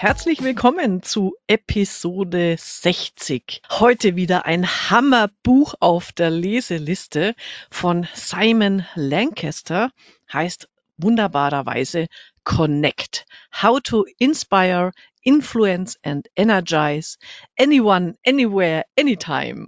[0.00, 3.62] Herzlich willkommen zu Episode 60.
[3.68, 7.34] Heute wieder ein Hammerbuch auf der Leseliste
[7.68, 9.90] von Simon Lancaster,
[10.32, 10.68] heißt
[10.98, 12.06] wunderbarerweise
[12.44, 13.26] Connect.
[13.60, 17.18] How to inspire, influence and energize
[17.58, 19.66] anyone, anywhere, anytime.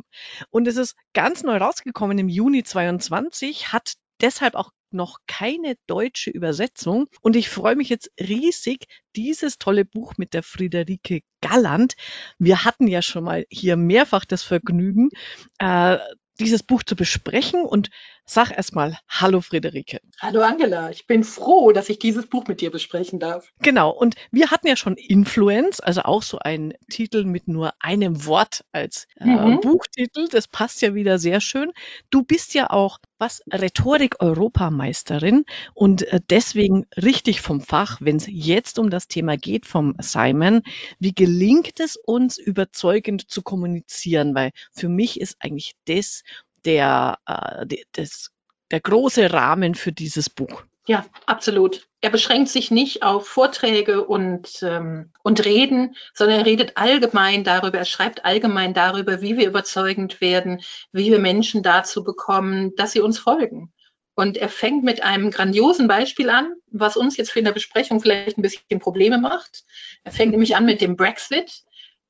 [0.51, 6.31] Und es ist ganz neu rausgekommen im Juni 22, hat deshalb auch noch keine deutsche
[6.31, 7.07] Übersetzung.
[7.21, 11.95] Und ich freue mich jetzt riesig, dieses tolle Buch mit der Friederike Galland.
[12.39, 15.11] Wir hatten ja schon mal hier mehrfach das Vergnügen,
[15.59, 15.99] äh,
[16.39, 17.91] dieses Buch zu besprechen und
[18.31, 20.01] sag erstmal Hallo Friederike.
[20.21, 23.53] Hallo Angela, ich bin froh, dass ich dieses Buch mit dir besprechen darf.
[23.61, 28.25] Genau, und wir hatten ja schon Influence, also auch so ein Titel mit nur einem
[28.27, 29.59] Wort als äh, mhm.
[29.61, 30.29] Buchtitel.
[30.29, 31.73] Das passt ja wieder sehr schön.
[32.11, 38.79] Du bist ja auch was Rhetorik-Europameisterin und äh, deswegen richtig vom Fach, wenn es jetzt
[38.79, 40.63] um das Thema geht vom Simon.
[41.01, 44.37] Wie gelingt es uns, überzeugend zu kommunizieren?
[44.37, 46.23] Weil für mich ist eigentlich das
[46.65, 47.67] der, äh,
[47.97, 48.31] des,
[48.71, 50.65] der große Rahmen für dieses Buch.
[50.87, 51.87] Ja, absolut.
[52.01, 57.79] Er beschränkt sich nicht auf Vorträge und, ähm, und Reden, sondern er redet allgemein darüber,
[57.79, 63.01] er schreibt allgemein darüber, wie wir überzeugend werden, wie wir Menschen dazu bekommen, dass sie
[63.01, 63.73] uns folgen.
[64.15, 68.01] Und er fängt mit einem grandiosen Beispiel an, was uns jetzt für in der Besprechung
[68.01, 69.65] vielleicht ein bisschen Probleme macht.
[70.03, 71.63] Er fängt nämlich an mit dem Brexit,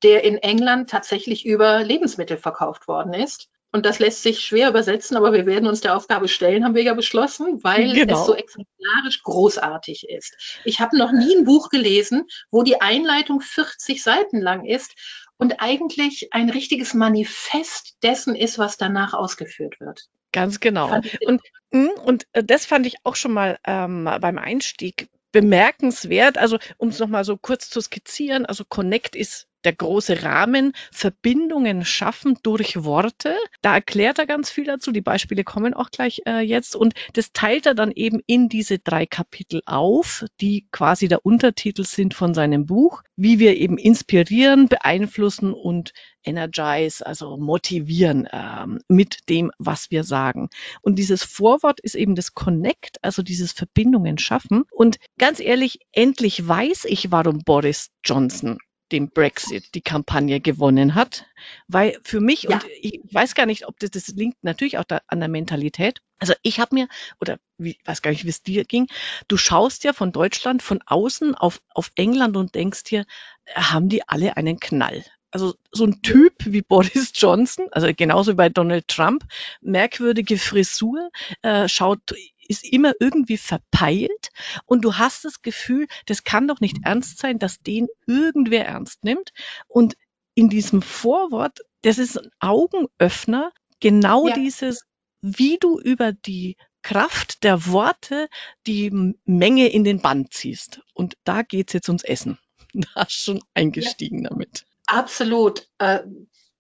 [0.03, 3.49] der in England tatsächlich über Lebensmittel verkauft worden ist.
[3.73, 6.83] Und das lässt sich schwer übersetzen, aber wir werden uns der Aufgabe stellen, haben wir
[6.83, 8.21] ja beschlossen, weil genau.
[8.21, 10.61] es so exemplarisch großartig ist.
[10.65, 14.95] Ich habe noch nie ein Buch gelesen, wo die Einleitung 40 Seiten lang ist
[15.37, 20.09] und eigentlich ein richtiges Manifest dessen ist, was danach ausgeführt wird.
[20.33, 21.01] Ganz genau.
[21.27, 26.39] Und, hm, und äh, das fand ich auch schon mal ähm, beim Einstieg bemerkenswert.
[26.39, 31.85] Also um es nochmal so kurz zu skizzieren, also Connect ist der große Rahmen, Verbindungen
[31.85, 33.37] schaffen durch Worte.
[33.63, 34.93] Da erklärt er ganz viel dazu.
[34.93, 36.77] Die Beispiele kommen auch gleich äh, jetzt.
[36.77, 41.85] Und das teilt er dann eben in diese drei Kapitel auf, die quasi der Untertitel
[41.85, 45.93] sind von seinem Buch, wie wir eben inspirieren, beeinflussen und
[46.25, 50.49] energize, also motivieren ähm, mit dem, was wir sagen.
[50.83, 54.65] Und dieses Vorwort ist eben das Connect, also dieses Verbindungen schaffen.
[54.71, 58.59] Und ganz ehrlich, endlich weiß ich, warum Boris Johnson
[58.93, 61.27] dem Brexit die Kampagne gewonnen hat.
[61.69, 62.51] Weil für mich, ja.
[62.55, 66.01] und ich weiß gar nicht, ob das, das liegt natürlich auch da, an der Mentalität.
[66.19, 66.89] Also ich habe mir,
[67.21, 68.89] oder wie, weiß gar nicht, wie es dir ging,
[69.29, 73.07] du schaust ja von Deutschland von außen auf, auf England und denkst dir,
[73.55, 75.05] haben die alle einen Knall?
[75.33, 79.25] Also so ein Typ wie Boris Johnson, also genauso wie bei Donald Trump,
[79.61, 81.11] merkwürdige Frisur,
[81.43, 82.01] äh, schaut
[82.51, 84.31] ist immer irgendwie verpeilt
[84.67, 89.05] und du hast das Gefühl, das kann doch nicht ernst sein, dass den irgendwer ernst
[89.05, 89.31] nimmt.
[89.69, 89.95] Und
[90.35, 94.35] in diesem Vorwort, das ist ein Augenöffner, genau ja.
[94.35, 94.83] dieses,
[95.23, 98.29] wie du über die Kraft der Worte
[98.67, 100.81] die Menge in den Band ziehst.
[100.93, 102.39] Und da geht's jetzt ums Essen.
[102.73, 104.31] Da hast schon eingestiegen ja.
[104.31, 104.65] damit.
[104.87, 105.69] Absolut.
[105.79, 106.01] Äh,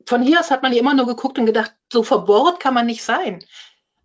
[0.06, 3.04] von hier aus hat man immer nur geguckt und gedacht, so verbohrt kann man nicht
[3.04, 3.44] sein.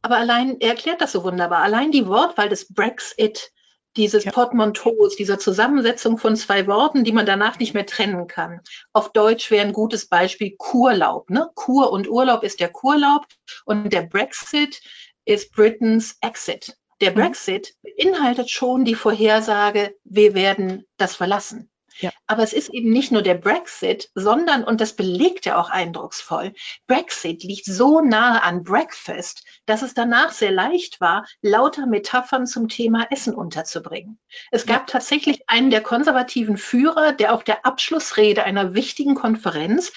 [0.06, 3.52] Aber allein, er erklärt das so wunderbar, allein die Wortwahl des Brexit,
[3.98, 4.32] dieses ja.
[4.32, 8.62] Portmanteaus, dieser Zusammensetzung von zwei Worten, die man danach nicht mehr trennen kann.
[8.94, 11.32] Auf Deutsch wäre ein gutes Beispiel Kurlaub.
[11.32, 11.50] Ne?
[11.56, 13.26] Kur und Urlaub ist der Kurlaub
[13.66, 14.80] und der Brexit
[15.26, 16.78] ist Britain's Exit.
[17.02, 17.16] Der mhm.
[17.16, 21.72] Brexit beinhaltet schon die Vorhersage, wir werden das verlassen.
[22.00, 22.12] Ja.
[22.28, 26.54] Aber es ist eben nicht nur der Brexit, sondern, und das belegt ja auch eindrucksvoll,
[26.88, 32.68] Brexit liegt so nahe an Breakfast, dass es danach sehr leicht war, lauter Metaphern zum
[32.68, 34.20] Thema Essen unterzubringen.
[34.52, 34.94] Es gab ja.
[34.94, 39.92] tatsächlich einen der konservativen Führer, der auf der Abschlussrede einer wichtigen Konferenz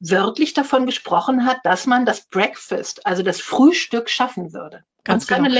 [0.00, 4.84] wörtlich davon gesprochen hat, dass man das Breakfast, also das Frühstück schaffen würde.
[5.04, 5.50] Ganz genau.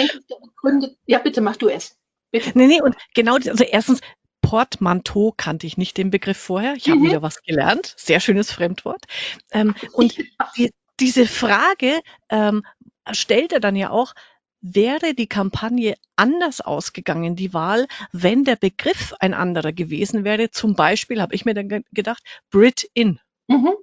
[0.56, 0.96] Gründe.
[1.06, 1.96] Ja, bitte mach du es.
[2.30, 2.52] Bitte.
[2.54, 4.00] Nee, nee, und genau, also erstens,
[4.42, 6.74] Portmanteau kannte ich nicht den Begriff vorher.
[6.74, 7.04] Ich habe mhm.
[7.04, 7.94] wieder was gelernt.
[7.96, 9.04] Sehr schönes Fremdwort.
[9.52, 10.16] Ähm, und
[10.56, 12.64] die, diese Frage ähm,
[13.10, 14.14] stellt er dann ja auch,
[14.60, 20.50] wäre die Kampagne anders ausgegangen, die Wahl, wenn der Begriff ein anderer gewesen wäre.
[20.50, 23.20] Zum Beispiel habe ich mir dann gedacht, Brit-In.
[23.48, 23.74] Mhm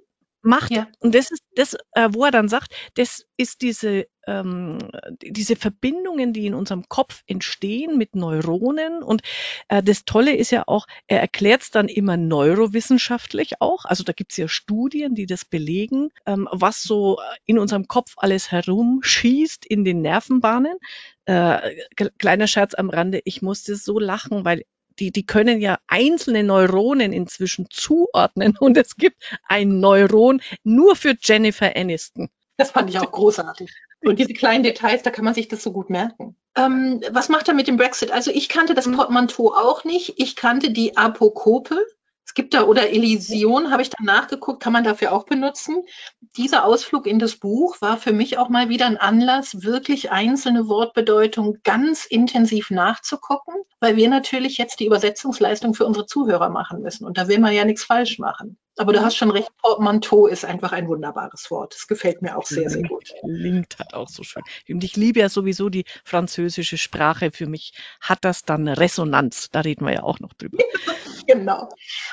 [0.48, 0.72] macht.
[0.72, 0.88] Ja.
[0.98, 4.78] Und das ist das, äh, wo er dann sagt, das ist diese, ähm,
[5.22, 9.02] diese Verbindungen, die in unserem Kopf entstehen mit Neuronen.
[9.02, 9.22] Und
[9.68, 13.84] äh, das Tolle ist ja auch, er erklärt es dann immer neurowissenschaftlich auch.
[13.84, 18.14] Also da gibt es ja Studien, die das belegen, ähm, was so in unserem Kopf
[18.16, 20.78] alles herumschießt in den Nervenbahnen.
[21.26, 21.76] Äh,
[22.18, 24.64] kleiner Scherz am Rande, ich musste so lachen, weil
[24.98, 31.14] die, die können ja einzelne Neuronen inzwischen zuordnen und es gibt ein Neuron nur für
[31.20, 32.28] Jennifer Aniston.
[32.56, 33.70] Das fand ich auch großartig.
[34.04, 36.36] Und diese kleinen Details, da kann man sich das so gut merken.
[36.56, 38.10] Ähm, was macht er mit dem Brexit?
[38.10, 40.14] Also ich kannte das Portmanteau auch nicht.
[40.16, 41.84] Ich kannte die Apokope.
[42.28, 45.82] Es gibt da, oder Elysion, habe ich dann nachgeguckt, kann man dafür auch benutzen.
[46.36, 50.68] Dieser Ausflug in das Buch war für mich auch mal wieder ein Anlass, wirklich einzelne
[50.68, 57.06] Wortbedeutungen ganz intensiv nachzugucken, weil wir natürlich jetzt die Übersetzungsleistung für unsere Zuhörer machen müssen.
[57.06, 58.58] Und da will man ja nichts falsch machen.
[58.78, 61.74] Aber du hast schon recht, Portmanteau ist einfach ein wunderbares Wort.
[61.74, 63.12] Das gefällt mir auch sehr, sehr gut.
[63.20, 64.42] Klingt halt auch so schön.
[64.68, 67.30] Und ich liebe ja sowieso die französische Sprache.
[67.32, 69.50] Für mich hat das dann Resonanz.
[69.50, 70.58] Da reden wir ja auch noch drüber.
[71.26, 71.68] genau.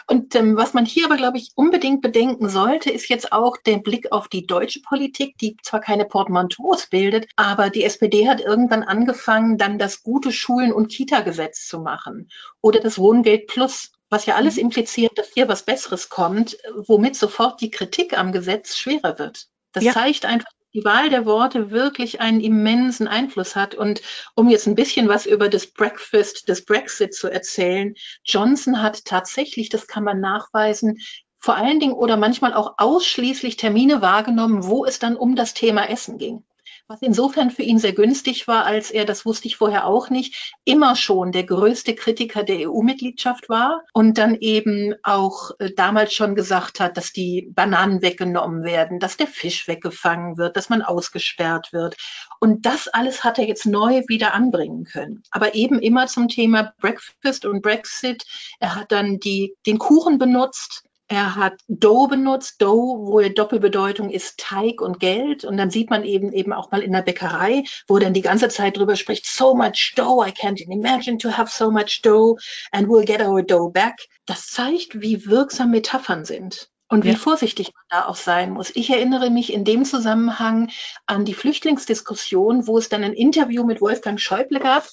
[0.08, 3.78] Und ähm, was man hier aber, glaube ich, unbedingt bedenken sollte, ist jetzt auch der
[3.78, 8.84] Blick auf die deutsche Politik, die zwar keine Portmanteaus bildet, aber die SPD hat irgendwann
[8.84, 12.30] angefangen, dann das gute Schulen- und Kita-Gesetz zu machen
[12.62, 14.64] oder das Wohngeld Plus was ja alles mhm.
[14.64, 19.48] impliziert, dass hier was Besseres kommt, womit sofort die Kritik am Gesetz schwerer wird.
[19.72, 19.94] Das ja.
[19.94, 23.76] zeigt einfach, die Wahl der Worte wirklich einen immensen Einfluss hat.
[23.76, 24.02] Und
[24.36, 29.70] um jetzt ein bisschen was über das Breakfast des Brexit zu erzählen, Johnson hat tatsächlich,
[29.70, 31.00] das kann man nachweisen,
[31.40, 35.90] vor allen Dingen oder manchmal auch ausschließlich Termine wahrgenommen, wo es dann um das Thema
[35.90, 36.44] Essen ging
[36.88, 40.54] was insofern für ihn sehr günstig war, als er, das wusste ich vorher auch nicht,
[40.66, 46.36] immer schon der größte Kritiker der EU-Mitgliedschaft war und dann eben auch äh, damals schon
[46.36, 51.74] gesagt hat, dass die Bananen weggenommen werden, dass der Fisch weggefangen wird, dass man ausgesperrt
[51.74, 51.96] wird.
[52.40, 55.24] Und das alles hat er jetzt neu wieder anbringen können.
[55.32, 58.26] Aber eben immer zum Thema Breakfast und Brexit.
[58.60, 64.10] Er hat dann die, den Kuchen benutzt, er hat Dough benutzt, Dough, wo die Doppelbedeutung
[64.10, 65.46] ist Teig und Geld.
[65.46, 68.50] Und dann sieht man eben eben auch mal in der Bäckerei, wo dann die ganze
[68.50, 72.38] Zeit drüber spricht, so much dough, I can't imagine to have so much dough
[72.72, 74.08] and we'll get our dough back.
[74.26, 76.70] Das zeigt, wie wirksam Metaphern sind.
[76.88, 77.16] Und wie ja.
[77.16, 78.72] vorsichtig man da auch sein muss.
[78.76, 80.70] Ich erinnere mich in dem Zusammenhang
[81.08, 84.88] an die Flüchtlingsdiskussion, wo es dann ein Interview mit Wolfgang Schäuble gab,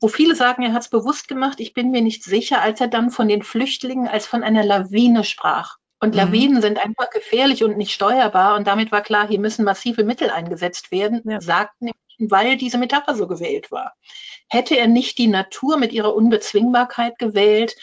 [0.00, 1.60] wo viele sagen, er hat es bewusst gemacht.
[1.60, 5.24] Ich bin mir nicht sicher, als er dann von den Flüchtlingen als von einer Lawine
[5.24, 5.76] sprach.
[6.00, 6.16] Und mhm.
[6.16, 8.56] Lawinen sind einfach gefährlich und nicht steuerbar.
[8.56, 11.40] Und damit war klar, hier müssen massive Mittel eingesetzt werden, ja.
[11.40, 13.94] sagten, weil diese Metapher so gewählt war.
[14.48, 17.76] Hätte er nicht die Natur mit ihrer Unbezwingbarkeit gewählt,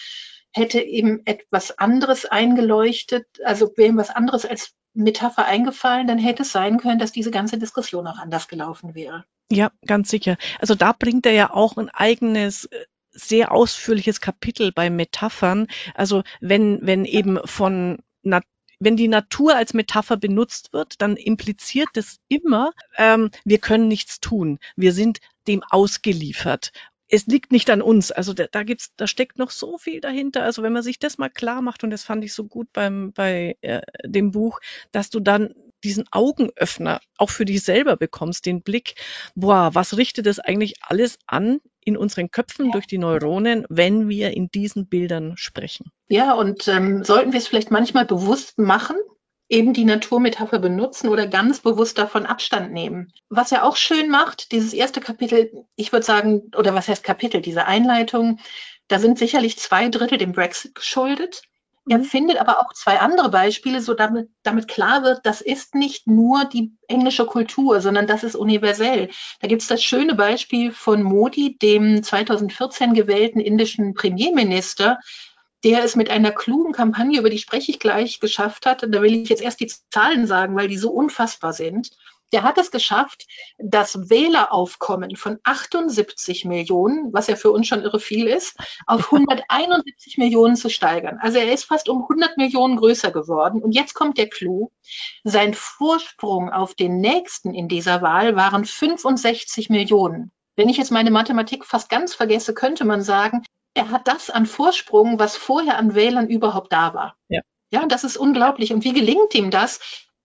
[0.51, 6.41] hätte eben etwas anderes eingeleuchtet, also wäre ihm was anderes als Metapher eingefallen, dann hätte
[6.41, 9.25] es sein können, dass diese ganze Diskussion auch anders gelaufen wäre.
[9.51, 10.37] Ja, ganz sicher.
[10.59, 15.67] Also da bringt er ja auch ein eigenes äh, sehr ausführliches Kapitel bei Metaphern.
[15.95, 18.43] Also wenn, wenn eben von Nat
[18.79, 24.19] wenn die Natur als Metapher benutzt wird, dann impliziert es immer, ähm, wir können nichts
[24.19, 24.59] tun.
[24.75, 26.71] Wir sind dem ausgeliefert
[27.09, 28.11] es liegt nicht an uns.
[28.11, 30.43] Also da, da gibt's, da steckt noch so viel dahinter.
[30.43, 33.13] Also wenn man sich das mal klar macht, und das fand ich so gut beim
[33.13, 34.59] bei äh, dem Buch,
[34.91, 35.53] dass du dann
[35.83, 38.95] diesen Augenöffner auch für dich selber bekommst, den Blick,
[39.35, 44.31] boah, was richtet das eigentlich alles an in unseren Köpfen durch die Neuronen, wenn wir
[44.31, 45.91] in diesen Bildern sprechen?
[46.09, 48.97] Ja, und ähm, sollten wir es vielleicht manchmal bewusst machen,
[49.49, 53.13] eben die Naturmetapher benutzen oder ganz bewusst davon Abstand nehmen.
[53.29, 57.41] Was er auch schön macht, dieses erste Kapitel, ich würde sagen, oder was heißt Kapitel,
[57.41, 58.39] diese Einleitung,
[58.87, 61.43] da sind sicherlich zwei Drittel dem Brexit geschuldet.
[61.89, 62.03] Er mhm.
[62.03, 66.45] findet aber auch zwei andere Beispiele, so damit, damit klar wird, das ist nicht nur
[66.45, 69.09] die englische Kultur, sondern das ist universell.
[69.41, 74.99] Da gibt es das schöne Beispiel von Modi, dem 2014 gewählten indischen Premierminister,
[75.63, 78.83] der es mit einer klugen Kampagne, über die spreche ich gleich, geschafft hat.
[78.83, 81.91] Und da will ich jetzt erst die Zahlen sagen, weil die so unfassbar sind.
[82.33, 83.25] Der hat es geschafft,
[83.57, 90.17] das Wähleraufkommen von 78 Millionen, was ja für uns schon irre viel ist, auf 171
[90.17, 91.19] Millionen zu steigern.
[91.21, 93.61] Also er ist fast um 100 Millionen größer geworden.
[93.61, 94.71] Und jetzt kommt der Clou.
[95.23, 100.31] Sein Vorsprung auf den nächsten in dieser Wahl waren 65 Millionen.
[100.57, 103.43] Wenn ich jetzt meine Mathematik fast ganz vergesse, könnte man sagen,
[103.73, 107.15] er hat das an Vorsprung, was vorher an Wählern überhaupt da war.
[107.29, 107.41] Ja,
[107.71, 108.73] ja das ist unglaublich.
[108.73, 109.79] Und wie gelingt ihm das?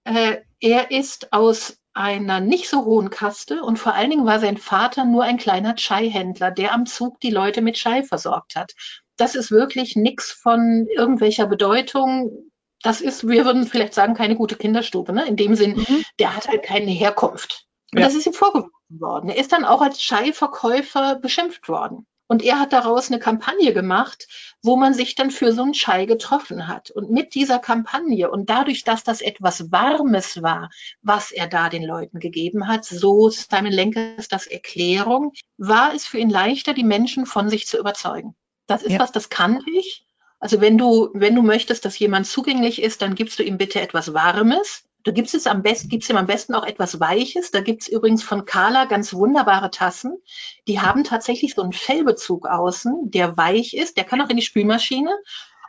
[0.05, 4.57] Äh, er ist aus einer nicht so hohen Kaste und vor allen Dingen war sein
[4.57, 8.73] Vater nur ein kleiner Chai-Händler, der am Zug die Leute mit Chai versorgt hat.
[9.17, 12.51] Das ist wirklich nichts von irgendwelcher Bedeutung.
[12.83, 15.13] Das ist, wir würden vielleicht sagen, keine gute Kinderstube.
[15.13, 15.27] Ne?
[15.27, 16.03] In dem Sinn, mhm.
[16.19, 17.67] der hat halt keine Herkunft.
[17.93, 18.07] Und ja.
[18.07, 19.31] das ist ihm vorgeworfen worden.
[19.31, 22.07] Er ist dann auch als Chai-Verkäufer beschimpft worden.
[22.33, 24.27] Und er hat daraus eine Kampagne gemacht,
[24.63, 26.91] wo man sich dann für so einen Chai getroffen hat.
[26.91, 30.71] Und mit dieser Kampagne und dadurch, dass das etwas Warmes war,
[31.03, 36.17] was er da den Leuten gegeben hat, so Simon Lenkers das Erklärung, war es für
[36.17, 38.35] ihn leichter, die Menschen von sich zu überzeugen.
[38.67, 38.99] Das ist ja.
[38.99, 40.07] was, das kann ich.
[40.41, 43.83] Also wenn du, wenn du möchtest, dass jemand zugänglich ist, dann gibst du ihm bitte
[43.83, 44.85] etwas Warmes.
[45.05, 47.51] Du gibst es am besten, gibst ihm am besten auch etwas Weiches.
[47.51, 50.23] Da gibt's übrigens von Carla ganz wunderbare Tassen.
[50.69, 53.97] Die haben tatsächlich so einen Fellbezug außen, der weich ist.
[53.97, 55.11] Der kann auch in die Spülmaschine.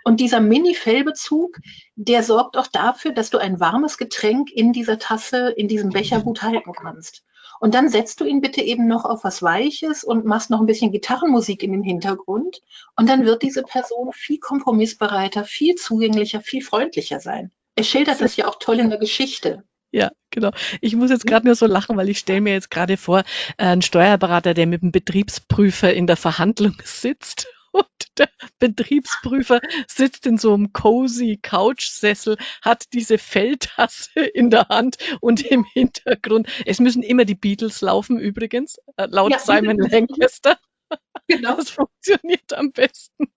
[0.03, 1.57] Und dieser Mini-Fellbezug,
[1.95, 6.21] der sorgt auch dafür, dass du ein warmes Getränk in dieser Tasse, in diesem Becher
[6.21, 7.23] gut halten kannst.
[7.59, 10.65] Und dann setzt du ihn bitte eben noch auf was Weiches und machst noch ein
[10.65, 12.61] bisschen Gitarrenmusik in den Hintergrund.
[12.97, 17.51] Und dann wird diese Person viel kompromissbereiter, viel zugänglicher, viel freundlicher sein.
[17.75, 19.63] Er schildert das ja auch toll in der Geschichte.
[19.91, 20.51] Ja, genau.
[20.81, 23.19] Ich muss jetzt gerade nur so lachen, weil ich stelle mir jetzt gerade vor,
[23.57, 27.85] äh, ein Steuerberater, der mit dem Betriebsprüfer in der Verhandlung sitzt und
[28.17, 35.41] der Betriebsprüfer sitzt in so einem cozy Couchsessel, hat diese Feldtasse in der Hand und
[35.41, 36.47] im Hintergrund.
[36.65, 40.57] Es müssen immer die Beatles laufen übrigens, äh, laut ja, Simon Lancaster.
[41.29, 41.55] Genau.
[41.55, 43.27] Das funktioniert am besten.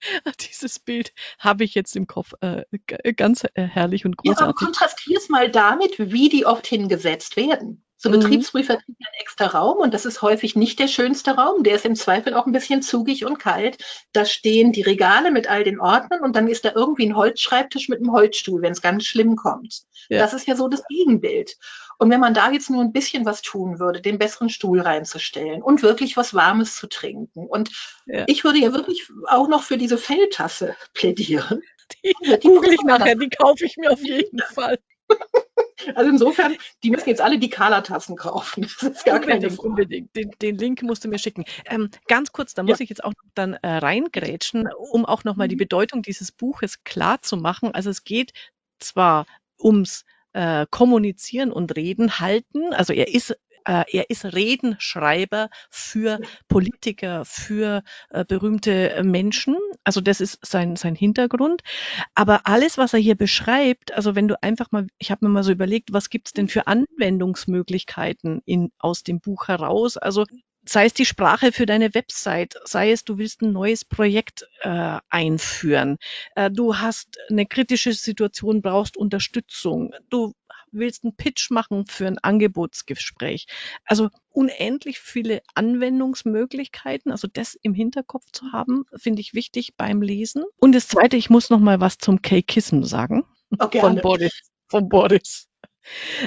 [0.41, 2.33] Dieses Bild habe ich jetzt im Kopf.
[2.41, 2.65] Äh,
[3.15, 4.41] ganz äh, herrlich und großartig.
[4.41, 7.86] Ja, aber kontrastier es mal damit, wie die oft hingesetzt werden.
[7.97, 8.15] So mhm.
[8.15, 11.63] Betriebsprüfer kriegen einen extra Raum und das ist häufig nicht der schönste Raum.
[11.63, 13.79] Der ist im Zweifel auch ein bisschen zugig und kalt.
[14.13, 17.89] Da stehen die Regale mit all den Ordnern und dann ist da irgendwie ein Holzschreibtisch
[17.89, 19.83] mit einem Holzstuhl, wenn es ganz schlimm kommt.
[20.09, 20.19] Ja.
[20.19, 21.57] Das ist ja so das Gegenbild.
[21.99, 25.63] Und wenn man da jetzt nur ein bisschen was tun würde, den besseren Stuhl reinzustellen
[25.63, 27.47] und wirklich was Warmes zu trinken.
[27.47, 27.71] Und
[28.07, 28.25] ja.
[28.27, 31.63] ich würde ja wirklich auch noch für diese Felltasse plädieren.
[32.05, 34.79] Die, die google ich nachher, die kaufe ich mir auf jeden Fall.
[35.95, 38.69] Also insofern, die müssen jetzt alle die Kala-Tassen kaufen.
[38.81, 40.17] Das ist gar unbedingt, unbedingt.
[40.17, 41.45] Den, den, Link musst du mir schicken.
[41.67, 42.85] Ähm, ganz kurz, da muss ja.
[42.85, 45.51] ich jetzt auch dann äh, reingrätschen, um auch nochmal mhm.
[45.51, 47.75] die Bedeutung dieses Buches klar zu machen.
[47.75, 48.33] Also es geht
[48.79, 49.27] zwar
[49.59, 52.73] ums äh, Kommunizieren und Reden halten.
[52.73, 53.37] Also er ist
[53.73, 59.57] er ist Redenschreiber für Politiker, für äh, berühmte Menschen.
[59.85, 61.63] Also das ist sein, sein Hintergrund.
[62.15, 65.43] Aber alles, was er hier beschreibt, also wenn du einfach mal, ich habe mir mal
[65.43, 69.97] so überlegt, was gibt's denn für Anwendungsmöglichkeiten in, aus dem Buch heraus?
[69.97, 70.25] Also
[70.69, 74.99] sei es die Sprache für deine Website, sei es du willst ein neues Projekt äh,
[75.09, 75.97] einführen,
[76.35, 80.35] äh, du hast eine kritische Situation, brauchst Unterstützung, du
[80.73, 83.47] willst einen Pitch machen für ein Angebotsgespräch.
[83.85, 87.11] Also unendlich viele Anwendungsmöglichkeiten.
[87.11, 90.45] Also das im Hinterkopf zu haben, finde ich wichtig beim Lesen.
[90.59, 93.25] Und das Zweite, ich muss noch mal was zum K-Kissen sagen.
[93.59, 94.43] Okay, von Boris.
[94.69, 95.49] Von Boris.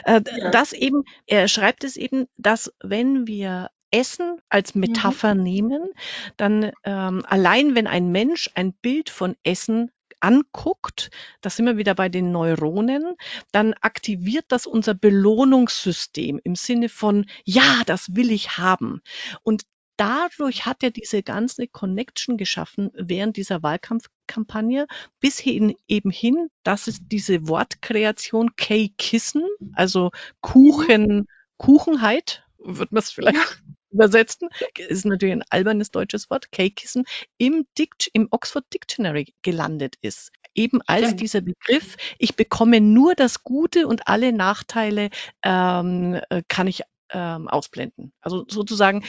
[0.05, 0.51] Äh, ja.
[0.51, 4.75] Das eben, er schreibt es eben, dass wenn wir Essen als.
[4.75, 5.43] Metapher mhm.
[5.43, 5.89] nehmen,
[6.38, 11.09] dann ähm, allein wenn ein Mensch ein Bild von Essen anguckt,
[11.41, 13.15] da sind wir wieder bei den Neuronen,
[13.51, 19.01] dann aktiviert das unser Belohnungssystem im Sinne von, ja, das will ich haben.
[19.43, 19.63] Und
[19.99, 24.88] dadurch hat er diese ganze Connection geschaffen während dieser Wahlkampfkampagne
[25.19, 30.11] bis hin eben hin, dass es diese Wortkreation K-Kissen, also
[30.41, 33.61] Kuchen, Kuchenheit, wird man es vielleicht.
[33.91, 37.05] Übersetzen, ist natürlich ein albernes deutsches Wort, K-Kissen,
[37.38, 40.31] im, Dict im Oxford Dictionary gelandet ist.
[40.55, 41.13] Eben als ja.
[41.13, 45.10] dieser Begriff, ich bekomme nur das Gute und alle Nachteile
[45.43, 46.81] ähm, äh, kann ich
[47.12, 48.13] ähm, ausblenden.
[48.22, 49.03] Also sozusagen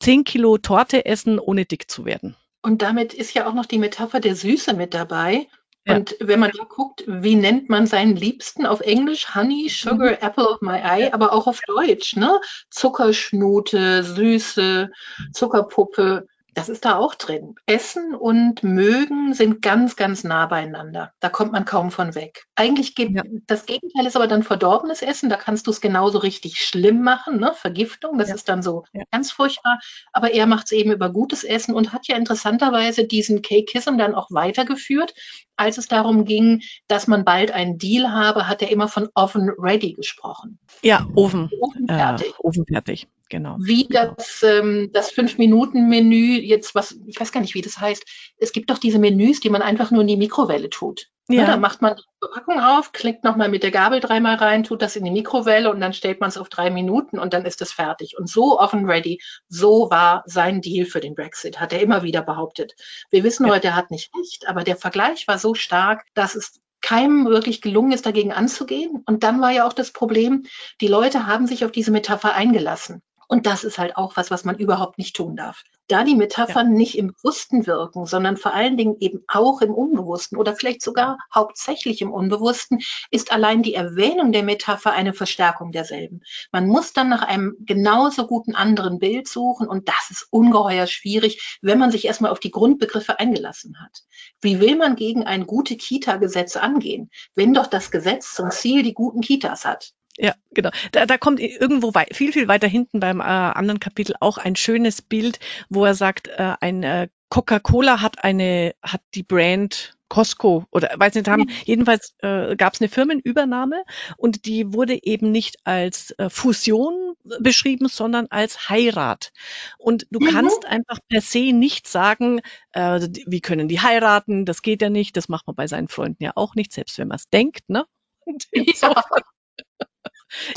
[0.00, 2.36] zehn Kilo Torte essen, ohne dick zu werden.
[2.62, 5.46] Und damit ist ja auch noch die Metapher der Süße mit dabei.
[5.86, 5.96] Ja.
[5.96, 9.34] Und wenn man da guckt, wie nennt man seinen Liebsten auf Englisch?
[9.34, 10.16] Honey, Sugar, mhm.
[10.20, 12.40] Apple of my eye, aber auch auf Deutsch, ne?
[12.70, 14.90] Zuckerschnute, Süße,
[15.32, 16.26] Zuckerpuppe.
[16.54, 17.56] Das ist da auch drin.
[17.66, 21.12] Essen und Mögen sind ganz, ganz nah beieinander.
[21.18, 22.46] Da kommt man kaum von weg.
[22.54, 23.22] Eigentlich gibt ja.
[23.46, 25.28] das Gegenteil ist aber dann verdorbenes Essen.
[25.28, 27.52] Da kannst du es genauso richtig schlimm machen, ne?
[27.54, 28.18] Vergiftung.
[28.18, 28.36] Das ja.
[28.36, 29.02] ist dann so ja.
[29.10, 29.80] ganz furchtbar.
[30.12, 34.14] Aber er macht es eben über gutes Essen und hat ja interessanterweise diesen Cake-Kism dann
[34.14, 35.12] auch weitergeführt.
[35.56, 39.50] Als es darum ging, dass man bald einen Deal habe, hat er immer von Oven
[39.58, 40.58] Ready gesprochen.
[40.82, 41.50] Ja, Ofen.
[41.60, 42.28] Ofen fertig.
[42.28, 43.56] Äh, Ofen fertig genau.
[43.58, 48.04] Wie das, ähm, das Fünf-Minuten-Menü jetzt, was, ich weiß gar nicht, wie das heißt.
[48.38, 51.08] Es gibt doch diese Menüs, die man einfach nur in die Mikrowelle tut.
[51.28, 51.40] Ja.
[51.40, 54.82] ja da macht man die Verpackung auf, klickt nochmal mit der Gabel dreimal rein, tut
[54.82, 57.60] das in die Mikrowelle und dann stellt man es auf drei Minuten und dann ist
[57.60, 58.16] es fertig.
[58.16, 62.22] Und so offen ready, so war sein Deal für den Brexit, hat er immer wieder
[62.22, 62.74] behauptet.
[63.10, 63.52] Wir wissen ja.
[63.52, 67.62] heute, er hat nicht recht, aber der Vergleich war so stark, dass es keinem wirklich
[67.62, 69.02] gelungen ist, dagegen anzugehen.
[69.06, 70.44] Und dann war ja auch das Problem,
[70.82, 73.02] die Leute haben sich auf diese Metapher eingelassen.
[73.28, 75.62] Und das ist halt auch was, was man überhaupt nicht tun darf.
[75.88, 76.78] da die Metaphern ja.
[76.78, 81.18] nicht im Bewussten wirken, sondern vor allen Dingen eben auch im Unbewussten oder vielleicht sogar
[81.34, 86.22] hauptsächlich im Unbewussten, ist allein die Erwähnung der Metapher eine Verstärkung derselben.
[86.52, 91.58] Man muss dann nach einem genauso guten anderen Bild suchen und das ist ungeheuer schwierig,
[91.60, 94.04] wenn man sich erstmal auf die Grundbegriffe eingelassen hat.
[94.40, 98.94] Wie will man gegen ein gute Kita-Gesetz angehen, wenn doch das Gesetz zum Ziel die
[98.94, 99.92] guten Kitas hat?
[100.16, 100.70] Ja, genau.
[100.92, 104.56] Da, da kommt irgendwo wei viel, viel weiter hinten beim äh, anderen Kapitel auch ein
[104.56, 110.66] schönes Bild, wo er sagt, äh, ein äh, Coca-Cola hat eine, hat die Brand Costco
[110.70, 113.82] oder weiß nicht, haben, jedenfalls äh, gab es eine Firmenübernahme
[114.16, 119.32] und die wurde eben nicht als äh, Fusion beschrieben, sondern als Heirat.
[119.78, 120.26] Und du mhm.
[120.26, 122.40] kannst einfach per se nicht sagen,
[122.72, 126.22] äh, wie können die heiraten, das geht ja nicht, das macht man bei seinen Freunden
[126.22, 127.84] ja auch nicht, selbst wenn man es denkt, ne?
[128.80, 129.02] Ja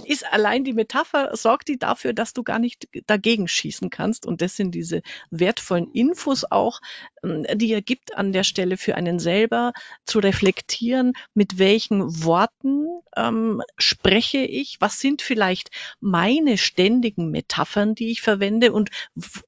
[0.05, 4.25] ist allein die Metapher, sorgt die dafür, dass du gar nicht dagegen schießen kannst.
[4.25, 6.79] Und das sind diese wertvollen Infos auch,
[7.24, 9.74] ähm, die er gibt an der Stelle für einen selber
[10.05, 18.12] zu reflektieren, mit welchen Worten ähm, spreche ich, was sind vielleicht meine ständigen Metaphern, die
[18.12, 18.89] ich verwende und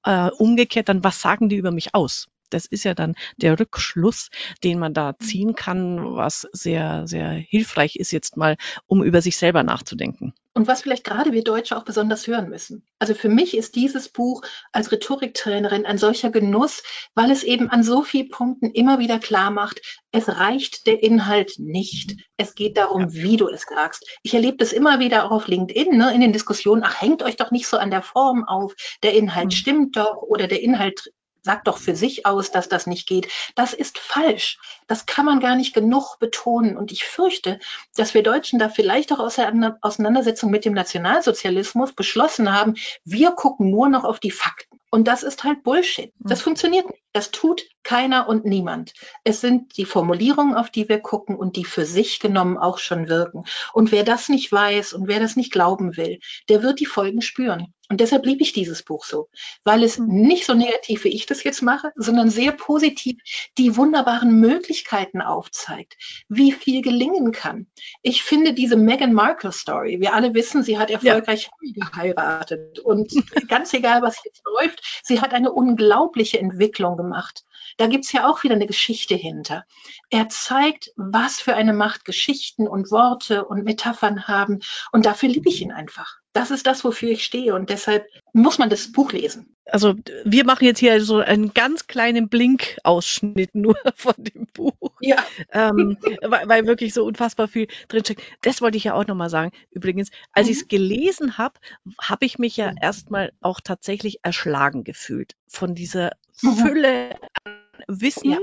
[0.03, 2.27] äh, umgekehrt dann, was sagen die über mich aus?
[2.50, 4.29] Das ist ja dann der Rückschluss,
[4.63, 5.25] den man da mhm.
[5.25, 10.34] ziehen kann, was sehr, sehr hilfreich ist jetzt mal, um über sich selber nachzudenken.
[10.56, 12.86] Und was vielleicht gerade wir Deutsche auch besonders hören müssen.
[12.98, 14.41] Also für mich ist dieses Buch
[14.74, 16.84] als Rhetoriktrainerin ein solcher Genuss,
[17.15, 19.79] weil es eben an so vielen Punkten immer wieder klar macht,
[20.12, 22.18] es reicht der Inhalt nicht.
[22.36, 24.06] Es geht darum, wie du es sagst.
[24.24, 27.38] Ich erlebe das immer wieder auch auf LinkedIn, ne, in den Diskussionen, ach, hängt euch
[27.38, 28.74] doch nicht so an der Form auf.
[29.03, 29.51] Der Inhalt mhm.
[29.51, 33.27] stimmt doch oder der Inhalt sagt doch für sich aus, dass das nicht geht.
[33.55, 34.60] Das ist falsch.
[34.88, 36.77] Das kann man gar nicht genug betonen.
[36.77, 37.60] Und ich fürchte,
[37.96, 43.31] dass wir Deutschen da vielleicht auch aus der Auseinandersetzung mit dem Nationalsozialismus beschlossen haben, wir
[43.31, 44.79] gucken nur noch auf die Fakten.
[44.91, 46.12] Und das ist halt Bullshit.
[46.19, 46.43] Das hm.
[46.46, 47.03] funktioniert nicht.
[47.13, 48.94] Das tut keiner und niemand.
[49.24, 53.10] Es sind die Formulierungen, auf die wir gucken und die für sich genommen auch schon
[53.10, 53.46] wirken.
[53.74, 57.22] Und wer das nicht weiß und wer das nicht glauben will, der wird die Folgen
[57.22, 57.74] spüren.
[57.92, 59.30] Und deshalb liebe ich dieses Buch so,
[59.63, 63.18] weil es nicht so negativ, wie ich das jetzt mache, sondern sehr positiv
[63.58, 65.98] die wunderbaren Möglichkeiten aufzeigt,
[66.28, 67.66] wie viel gelingen kann.
[68.03, 71.88] Ich finde diese Meghan Markle Story, wir alle wissen, sie hat erfolgreich ja.
[71.90, 73.12] geheiratet und
[73.48, 77.46] ganz egal, was jetzt läuft, sie hat eine unglaubliche Entwicklung gemacht.
[77.77, 79.66] Da gibt's ja auch wieder eine Geschichte hinter.
[80.09, 84.59] Er zeigt, was für eine Macht Geschichten und Worte und Metaphern haben.
[84.92, 86.19] Und dafür liebe ich ihn einfach.
[86.33, 87.55] Das ist das, wofür ich stehe.
[87.55, 89.55] Und deshalb muss man das Buch lesen.
[89.65, 94.74] Also wir machen jetzt hier so einen ganz kleinen Blink-Ausschnitt nur von dem Buch.
[95.00, 95.18] Ja.
[95.51, 98.22] Ähm, weil, weil, wirklich so unfassbar viel drinsteckt.
[98.42, 99.51] Das wollte ich ja auch nochmal sagen.
[99.72, 100.51] Übrigens, als mhm.
[100.51, 101.55] ich es gelesen habe,
[102.01, 106.11] habe ich mich ja erstmal auch tatsächlich erschlagen gefühlt von dieser
[106.42, 106.55] mhm.
[106.55, 108.31] Fülle an Wissen.
[108.31, 108.39] Ja.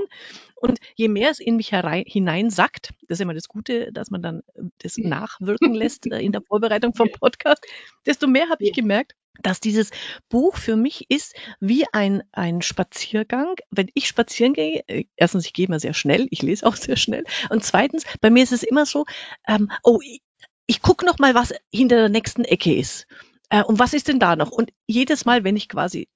[0.55, 4.41] Und je mehr es in mich hineinsackt, das ist immer das Gute, dass man dann
[4.79, 7.63] das nachwirken lässt äh, in der Vorbereitung vom Podcast,
[8.05, 9.91] desto mehr habe ich gemerkt, dass dieses
[10.29, 13.55] Buch für mich ist wie ein, ein Spaziergang.
[13.69, 16.97] Wenn ich spazieren gehe, äh, erstens, ich gehe immer sehr schnell, ich lese auch sehr
[16.97, 17.23] schnell.
[17.49, 19.05] Und zweitens, bei mir ist es immer so,
[19.47, 20.21] ähm, oh, ich,
[20.65, 23.07] ich gucke noch mal, was hinter der nächsten Ecke ist.
[23.49, 24.51] Äh, und was ist denn da noch?
[24.51, 26.09] Und jedes Mal, wenn ich quasi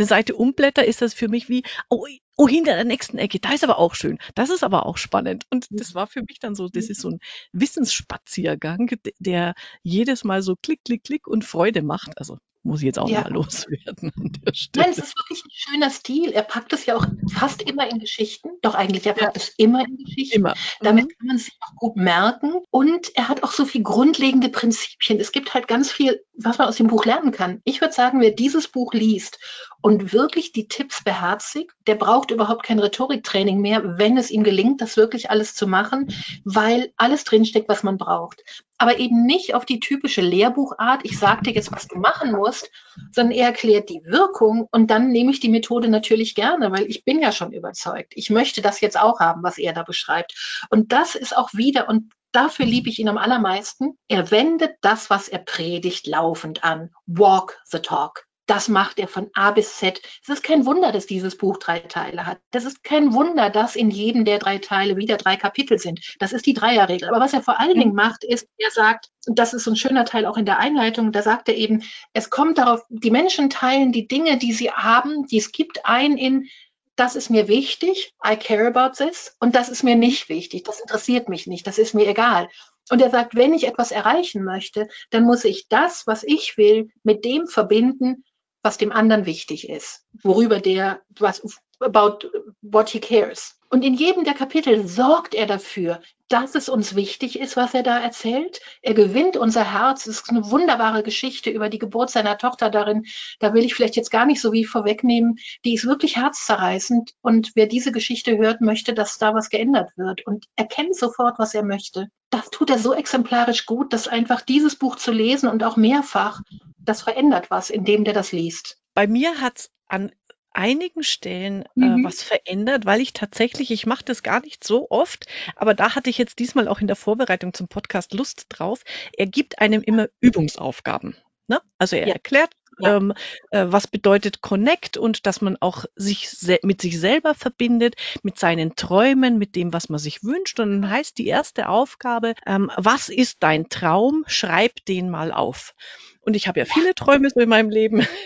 [0.00, 3.52] eine Seite umblätter, ist das für mich wie, oh, oh, hinter der nächsten Ecke, da
[3.52, 5.44] ist aber auch schön, das ist aber auch spannend.
[5.50, 7.18] Und das war für mich dann so, das ist so ein
[7.52, 12.18] Wissensspaziergang, der jedes Mal so klick, klick, klick und Freude macht.
[12.18, 13.22] Also muss ich jetzt auch ja.
[13.22, 14.84] mal loswerden an der Stelle.
[14.84, 16.30] Nein, es ist wirklich ein schöner Stil.
[16.32, 18.50] Er packt es ja auch fast immer in Geschichten.
[18.62, 19.42] Doch eigentlich, er packt ja.
[19.42, 20.36] es immer in Geschichten.
[20.36, 20.54] Immer.
[20.80, 21.08] Damit mhm.
[21.08, 22.54] kann man es sich auch gut merken.
[22.70, 25.20] Und er hat auch so viel grundlegende Prinzipien.
[25.20, 27.60] Es gibt halt ganz viel, was man aus dem Buch lernen kann.
[27.64, 29.38] Ich würde sagen, wer dieses Buch liest
[29.80, 34.80] und wirklich die Tipps beherzigt, der braucht überhaupt kein Rhetoriktraining mehr, wenn es ihm gelingt,
[34.80, 36.08] das wirklich alles zu machen,
[36.44, 38.42] weil alles drinsteckt, was man braucht
[38.80, 42.70] aber eben nicht auf die typische Lehrbuchart, ich sage dir jetzt, was du machen musst,
[43.12, 47.04] sondern er erklärt die Wirkung und dann nehme ich die Methode natürlich gerne, weil ich
[47.04, 48.14] bin ja schon überzeugt.
[48.16, 50.64] Ich möchte das jetzt auch haben, was er da beschreibt.
[50.70, 55.10] Und das ist auch wieder, und dafür liebe ich ihn am allermeisten, er wendet das,
[55.10, 56.88] was er predigt, laufend an.
[57.04, 58.29] Walk the talk.
[58.50, 60.02] Das macht er von A bis Z.
[60.24, 62.38] Es ist kein Wunder, dass dieses Buch drei Teile hat.
[62.50, 66.16] Das ist kein Wunder, dass in jedem der drei Teile wieder drei Kapitel sind.
[66.18, 67.10] Das ist die Dreierregel.
[67.10, 69.76] Aber was er vor allen Dingen macht, ist, er sagt, und das ist so ein
[69.76, 73.50] schöner Teil auch in der Einleitung, da sagt er eben, es kommt darauf, die Menschen
[73.50, 76.48] teilen die Dinge, die sie haben, die es gibt, ein in,
[76.96, 80.80] das ist mir wichtig, I care about this, und das ist mir nicht wichtig, das
[80.80, 82.48] interessiert mich nicht, das ist mir egal.
[82.90, 86.90] Und er sagt, wenn ich etwas erreichen möchte, dann muss ich das, was ich will,
[87.04, 88.24] mit dem verbinden,
[88.62, 91.42] was dem anderen wichtig ist, worüber der, was,
[91.80, 92.28] about
[92.62, 93.56] what he cares.
[93.70, 97.82] Und in jedem der Kapitel sorgt er dafür, dass es uns wichtig ist, was er
[97.82, 98.60] da erzählt.
[98.82, 100.06] Er gewinnt unser Herz.
[100.06, 103.04] Es ist eine wunderbare Geschichte über die Geburt seiner Tochter darin.
[103.38, 105.36] Da will ich vielleicht jetzt gar nicht so wie vorwegnehmen.
[105.64, 107.12] Die ist wirklich herzzerreißend.
[107.20, 111.54] Und wer diese Geschichte hört, möchte, dass da was geändert wird und erkennt sofort, was
[111.54, 112.08] er möchte.
[112.30, 116.42] Das tut er so exemplarisch gut, dass einfach dieses Buch zu lesen und auch mehrfach,
[116.84, 118.78] das verändert was, indem der das liest.
[118.94, 120.10] Bei mir hat es an
[120.52, 122.04] einigen Stellen äh, mhm.
[122.04, 126.10] was verändert, weil ich tatsächlich, ich mache das gar nicht so oft, aber da hatte
[126.10, 128.82] ich jetzt diesmal auch in der Vorbereitung zum Podcast Lust drauf.
[129.16, 131.16] Er gibt einem immer Übungsaufgaben.
[131.46, 131.60] Ne?
[131.78, 132.14] Also er ja.
[132.14, 132.96] erklärt, ja.
[132.96, 133.12] Ähm,
[133.50, 136.28] äh, was bedeutet Connect und dass man auch sich
[136.62, 140.60] mit sich selber verbindet, mit seinen Träumen, mit dem, was man sich wünscht.
[140.60, 144.24] Und dann heißt die erste Aufgabe, ähm, was ist dein Traum?
[144.26, 145.74] Schreib den mal auf.
[146.20, 148.06] Und ich habe ja viele Träume so in meinem Leben.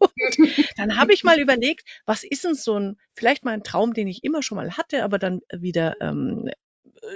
[0.76, 4.08] dann habe ich mal überlegt, was ist denn so ein, vielleicht mal ein Traum, den
[4.08, 6.50] ich immer schon mal hatte, aber dann wieder ähm,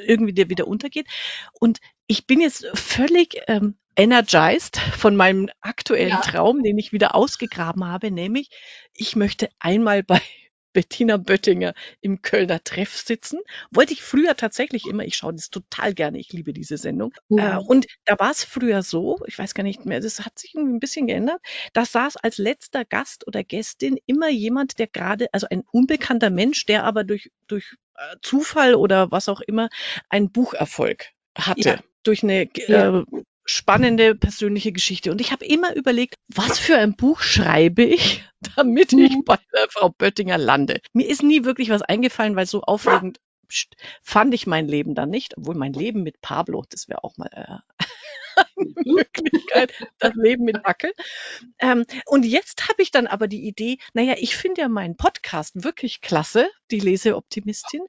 [0.06, 1.06] irgendwie der wieder untergeht.
[1.52, 6.20] Und ich bin jetzt völlig ähm, energized von meinem aktuellen ja.
[6.20, 8.50] Traum, den ich wieder ausgegraben habe, nämlich
[8.92, 10.20] ich möchte einmal bei
[10.74, 13.40] Bettina Böttinger im Kölner Treff sitzen.
[13.70, 15.04] Wollte ich früher tatsächlich immer.
[15.04, 16.18] Ich schaue das total gerne.
[16.18, 17.14] Ich liebe diese Sendung.
[17.30, 17.60] Ja.
[17.60, 20.54] Äh, und da war es früher so, ich weiß gar nicht mehr, das hat sich
[20.54, 21.40] irgendwie ein bisschen geändert.
[21.72, 26.66] Da saß als letzter Gast oder Gästin immer jemand, der gerade, also ein unbekannter Mensch,
[26.66, 29.70] der aber durch, durch äh, Zufall oder was auch immer
[30.10, 31.06] einen Bucherfolg
[31.38, 31.68] hatte.
[31.68, 31.78] Ja.
[32.02, 33.04] Durch eine ja.
[33.44, 35.10] Spannende persönliche Geschichte.
[35.10, 38.24] Und ich habe immer überlegt, was für ein Buch schreibe ich,
[38.56, 39.24] damit ich mhm.
[39.24, 40.80] bei der Frau Böttinger lande.
[40.92, 43.18] Mir ist nie wirklich was eingefallen, weil so aufregend
[44.02, 47.28] fand ich mein Leben dann nicht, obwohl mein Leben mit Pablo, das wäre auch mal
[47.32, 47.58] äh,
[48.56, 50.92] eine Möglichkeit, das Leben mit Wackel.
[51.58, 55.62] Ähm, und jetzt habe ich dann aber die Idee, naja, ich finde ja meinen Podcast
[55.62, 57.82] wirklich klasse, die Leseoptimistin.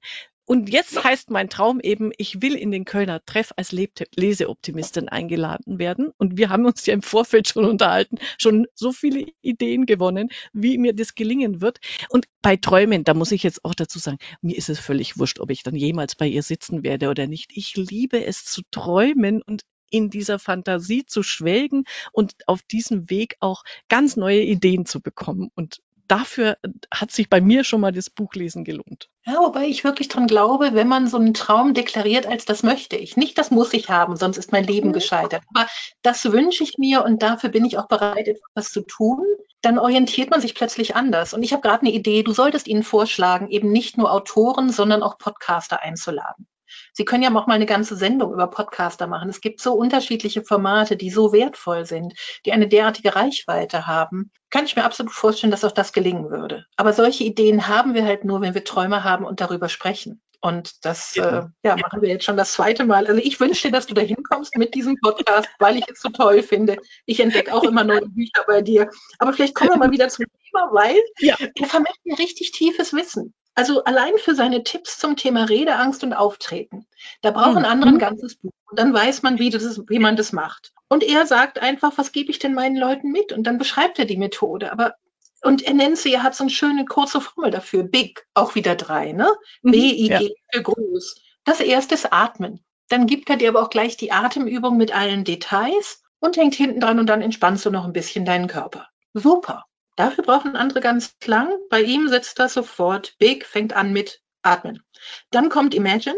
[0.46, 5.80] Und jetzt heißt mein Traum eben, ich will in den Kölner Treff als Leseoptimistin eingeladen
[5.80, 6.12] werden.
[6.18, 10.78] Und wir haben uns ja im Vorfeld schon unterhalten, schon so viele Ideen gewonnen, wie
[10.78, 11.80] mir das gelingen wird.
[12.10, 15.40] Und bei Träumen, da muss ich jetzt auch dazu sagen, mir ist es völlig wurscht,
[15.40, 17.52] ob ich dann jemals bei ihr sitzen werde oder nicht.
[17.56, 23.36] Ich liebe es zu träumen und in dieser Fantasie zu schwelgen und auf diesem Weg
[23.40, 25.50] auch ganz neue Ideen zu bekommen.
[25.56, 26.58] Und dafür
[26.92, 29.10] hat sich bei mir schon mal das Buchlesen gelohnt.
[29.26, 32.96] Ja, wobei ich wirklich dran glaube, wenn man so einen Traum deklariert als das möchte
[32.96, 33.18] ich.
[33.18, 35.44] Nicht das muss ich haben, sonst ist mein Leben gescheitert.
[35.54, 35.68] Aber
[36.02, 39.26] das wünsche ich mir und dafür bin ich auch bereit, etwas zu tun.
[39.62, 41.34] Dann orientiert man sich plötzlich anders.
[41.34, 45.02] Und ich habe gerade eine Idee, du solltest ihnen vorschlagen, eben nicht nur Autoren, sondern
[45.02, 46.48] auch Podcaster einzuladen.
[46.94, 49.30] Sie können ja auch mal eine ganze Sendung über Podcaster machen.
[49.30, 52.14] Es gibt so unterschiedliche Formate, die so wertvoll sind,
[52.46, 54.32] die eine derartige Reichweite haben.
[54.50, 56.66] Kann ich mir absolut vorstellen, dass auch das gelingen würde.
[56.78, 60.22] Aber solche Ideen haben wir halt nur, wenn wir Träume haben und darüber sprechen.
[60.46, 61.40] Und das ja.
[61.40, 63.08] Äh, ja, machen wir jetzt schon das zweite Mal.
[63.08, 66.10] Also ich wünsche dir, dass du da hinkommst mit diesem Podcast, weil ich es so
[66.10, 66.78] toll finde.
[67.08, 68.90] Ich entdecke auch immer neue Bücher bei dir.
[69.18, 71.36] Aber vielleicht kommen wir mal wieder zum Thema, weil ja.
[71.66, 73.34] vermittelt mir richtig tiefes Wissen.
[73.56, 76.86] Also allein für seine Tipps zum Thema Redeangst und Auftreten.
[77.22, 77.66] Da brauchen mhm.
[77.66, 78.52] andere ein ganzes Buch.
[78.70, 80.74] Und dann weiß man, wie, das, wie man das macht.
[80.90, 83.32] Und er sagt einfach, was gebe ich denn meinen Leuten mit?
[83.32, 84.72] Und dann beschreibt er die Methode.
[84.72, 84.96] Aber
[85.42, 87.84] und er nennt sie, er hat so eine schöne kurze Formel dafür.
[87.84, 89.30] Big, auch wieder drei, ne?
[89.62, 90.30] Mhm, B-I-G ja.
[90.52, 91.22] für groß.
[91.44, 92.64] Das erste ist Atmen.
[92.90, 96.80] Dann gibt er dir aber auch gleich die Atemübung mit allen Details und hängt hinten
[96.80, 98.88] dran und dann entspannst du noch ein bisschen deinen Körper.
[99.14, 99.66] Super.
[99.96, 101.54] Dafür brauchen andere ganz lang.
[101.70, 103.16] Bei ihm setzt das sofort.
[103.18, 104.84] Big fängt an mit Atmen.
[105.32, 106.18] Dann kommt Imagine,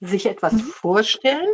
[0.00, 0.60] sich etwas mhm.
[0.60, 1.48] vorstellen.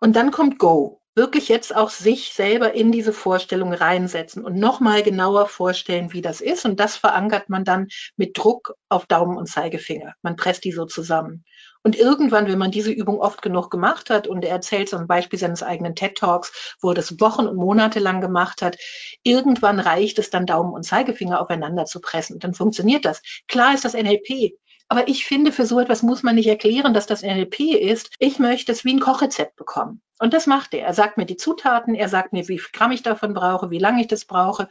[0.00, 1.00] Und dann kommt Go.
[1.14, 6.40] Wirklich jetzt auch sich selber in diese Vorstellung reinsetzen und nochmal genauer vorstellen, wie das
[6.40, 6.64] ist.
[6.64, 10.14] Und das verankert man dann mit Druck auf Daumen und Zeigefinger.
[10.22, 11.44] Man presst die so zusammen.
[11.84, 15.08] Und irgendwann, wenn man diese Übung oft genug gemacht hat, und er erzählt so ein
[15.08, 18.76] Beispiel seines eigenen TED Talks, wo er das Wochen und Monate lang gemacht hat,
[19.22, 22.34] irgendwann reicht es dann Daumen und Zeigefinger aufeinander zu pressen.
[22.34, 23.22] Und dann funktioniert das.
[23.48, 24.52] Klar ist das NLP.
[24.88, 28.10] Aber ich finde, für so etwas muss man nicht erklären, dass das NLP ist.
[28.18, 30.02] Ich möchte es wie ein Kochrezept bekommen.
[30.18, 30.86] Und das macht er.
[30.86, 33.78] Er sagt mir die Zutaten, er sagt mir, wie viel Gramm ich davon brauche, wie
[33.78, 34.68] lange ich das brauche.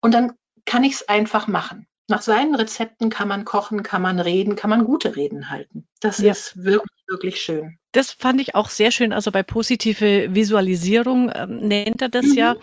[0.00, 1.86] Und dann kann ich es einfach machen.
[2.08, 5.86] Nach seinen Rezepten kann man kochen, kann man reden, kann man gute Reden halten.
[6.00, 6.32] Das ja.
[6.32, 7.78] ist wirklich, wirklich schön.
[7.92, 9.12] Das fand ich auch sehr schön.
[9.12, 12.34] Also bei positive Visualisierung ähm, nennt er das mhm.
[12.34, 12.56] ja.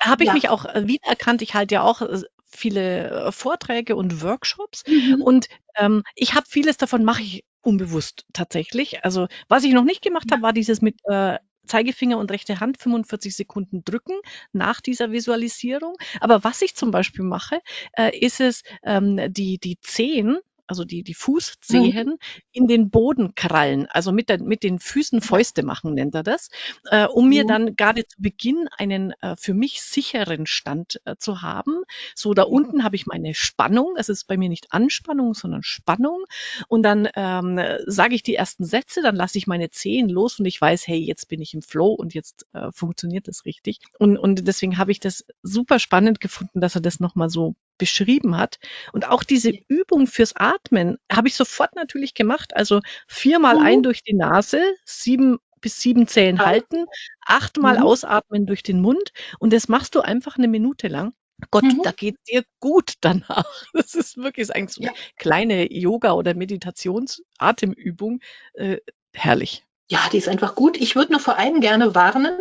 [0.00, 0.34] Habe ich ja.
[0.34, 1.40] mich auch äh, wiedererkannt.
[1.40, 5.22] Ich halte ja auch äh, viele äh, Vorträge und Workshops mhm.
[5.22, 9.04] und ähm, ich habe vieles davon mache ich unbewusst tatsächlich.
[9.04, 12.78] Also was ich noch nicht gemacht habe, war dieses mit äh, Zeigefinger und rechte Hand
[12.78, 14.14] 45 Sekunden drücken
[14.52, 15.96] nach dieser Visualisierung.
[16.20, 17.60] Aber was ich zum Beispiel mache,
[17.96, 22.18] äh, ist es, ähm, die, die Zehen also die, die Fußzehen, mhm.
[22.52, 26.48] in den Boden krallen, also mit, der, mit den Füßen Fäuste machen, nennt er das,
[26.90, 27.48] äh, um mir mhm.
[27.48, 31.82] dann gerade zu Beginn einen äh, für mich sicheren Stand äh, zu haben.
[32.14, 36.24] So, da unten habe ich meine Spannung, es ist bei mir nicht Anspannung, sondern Spannung.
[36.68, 40.46] Und dann ähm, sage ich die ersten Sätze, dann lasse ich meine Zehen los und
[40.46, 43.80] ich weiß, hey, jetzt bin ich im Flow und jetzt äh, funktioniert das richtig.
[43.98, 48.36] Und, und deswegen habe ich das super spannend gefunden, dass er das nochmal so beschrieben
[48.36, 48.58] hat.
[48.92, 52.56] Und auch diese Übung fürs Atmen habe ich sofort natürlich gemacht.
[52.56, 53.66] Also viermal mhm.
[53.66, 56.86] ein durch die Nase, sieben bis sieben Zählen halten,
[57.24, 57.84] achtmal mhm.
[57.84, 59.12] ausatmen durch den Mund.
[59.38, 61.12] Und das machst du einfach eine Minute lang.
[61.50, 61.82] Gott, mhm.
[61.82, 63.44] da geht dir gut danach.
[63.74, 64.96] Das ist wirklich eigentlich so eine ja.
[65.16, 68.20] kleine Yoga- oder Meditations-Atemübung.
[68.54, 68.78] Äh,
[69.12, 69.64] herrlich.
[69.88, 70.76] Ja, die ist einfach gut.
[70.78, 72.36] Ich würde nur vor allem gerne warnen.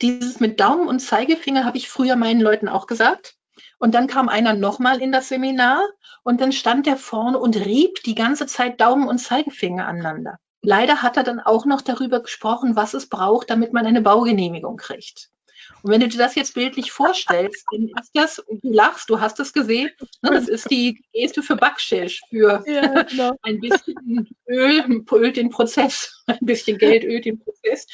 [0.00, 3.36] Dieses mit Daumen und Zeigefinger habe ich früher meinen Leuten auch gesagt.
[3.78, 5.82] Und dann kam einer nochmal in das Seminar
[6.22, 10.38] und dann stand der vorne und rieb die ganze Zeit Daumen und Zeigefinger aneinander.
[10.62, 14.76] Leider hat er dann auch noch darüber gesprochen, was es braucht, damit man eine Baugenehmigung
[14.76, 15.30] kriegt.
[15.82, 19.38] Und wenn du dir das jetzt bildlich vorstellst, dann ist das, du lachst, du hast
[19.40, 19.90] es gesehen,
[20.22, 23.36] ne, das ist die Geste für Backschisch, für ja, genau.
[23.42, 27.86] ein bisschen Öl, ölt den Prozess, ein bisschen Geld ölt den Prozess.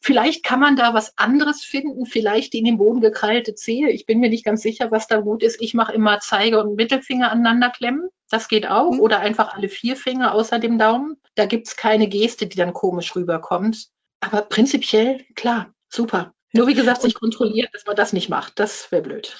[0.00, 3.90] Vielleicht kann man da was anderes finden, vielleicht die in den Boden gekrallte Zehe.
[3.90, 5.60] Ich bin mir nicht ganz sicher, was da gut ist.
[5.60, 8.08] Ich mache immer Zeige und Mittelfinger aneinander klemmen.
[8.30, 8.92] Das geht auch.
[8.92, 9.00] Mhm.
[9.00, 11.16] Oder einfach alle vier Finger außer dem Daumen.
[11.34, 13.88] Da gibt es keine Geste, die dann komisch rüberkommt.
[14.20, 16.34] Aber prinzipiell, klar, super.
[16.52, 18.58] Nur wie gesagt, sich kontrolliert, dass man das nicht macht.
[18.58, 19.36] Das wäre blöd.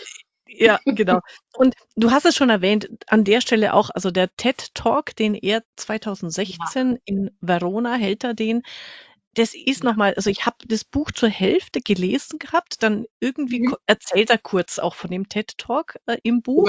[0.49, 1.21] Ja, genau.
[1.55, 5.35] Und du hast es schon erwähnt, an der Stelle auch, also der TED Talk, den
[5.35, 6.99] er 2016 ja.
[7.05, 8.62] in Verona hält er den,
[9.37, 13.77] das ist nochmal, also ich habe das Buch zur Hälfte gelesen gehabt, dann irgendwie mhm.
[13.87, 16.66] erzählt er kurz auch von dem TED Talk äh, im Buch.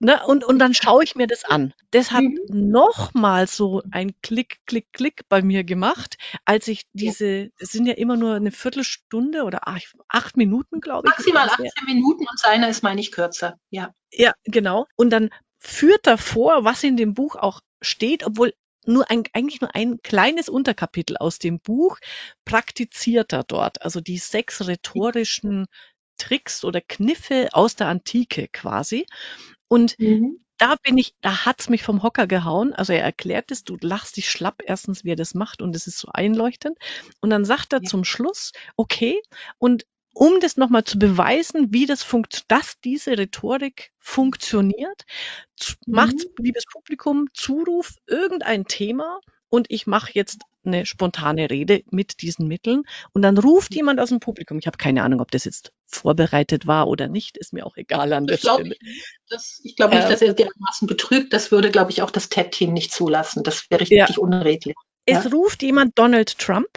[0.00, 1.72] Ne, und, und dann schaue ich mir das an.
[1.90, 2.38] Das hat mhm.
[2.48, 7.94] nochmal so ein Klick, Klick, Klick bei mir gemacht, als ich diese, es sind ja
[7.94, 11.10] immer nur eine Viertelstunde oder acht, acht Minuten, glaube ich.
[11.10, 13.56] Maximal 18 Minuten und seiner ist, meine ich, kürzer.
[13.70, 13.94] Ja.
[14.12, 14.86] Ja, genau.
[14.96, 18.52] Und dann führt er vor, was in dem Buch auch steht, obwohl
[18.86, 21.98] nur ein, eigentlich nur ein kleines Unterkapitel aus dem Buch
[22.44, 23.82] praktiziert er dort.
[23.82, 25.66] Also die sechs rhetorischen
[26.18, 29.06] Tricks oder Kniffe aus der Antike quasi.
[29.68, 30.38] Und mhm.
[30.58, 32.72] da bin ich, da hat's mich vom Hocker gehauen.
[32.72, 35.86] Also er erklärt es, du lachst dich schlapp erstens, wie er das macht und es
[35.86, 36.78] ist so einleuchtend.
[37.20, 37.88] Und dann sagt er ja.
[37.88, 39.20] zum Schluss, okay,
[39.58, 45.04] und um das nochmal zu beweisen, wie das funkt, dass diese Rhetorik funktioniert,
[45.86, 45.94] mhm.
[45.94, 52.48] macht, liebes Publikum, Zuruf, irgendein Thema und ich mache jetzt eine spontane Rede mit diesen
[52.48, 53.76] Mitteln und dann ruft mhm.
[53.76, 54.58] jemand aus dem Publikum.
[54.58, 58.12] Ich habe keine Ahnung, ob das jetzt vorbereitet war oder nicht, ist mir auch egal
[58.12, 58.76] an der ich glaub, Stelle.
[59.28, 61.32] Das, ich glaube nicht, äh, dass er dermaßen betrügt.
[61.32, 63.42] Das würde, glaube ich, auch das TED-Team nicht zulassen.
[63.42, 64.16] Das wäre richtig ja.
[64.16, 64.74] unredlich.
[65.06, 65.30] Es ja?
[65.30, 66.68] ruft jemand Donald Trump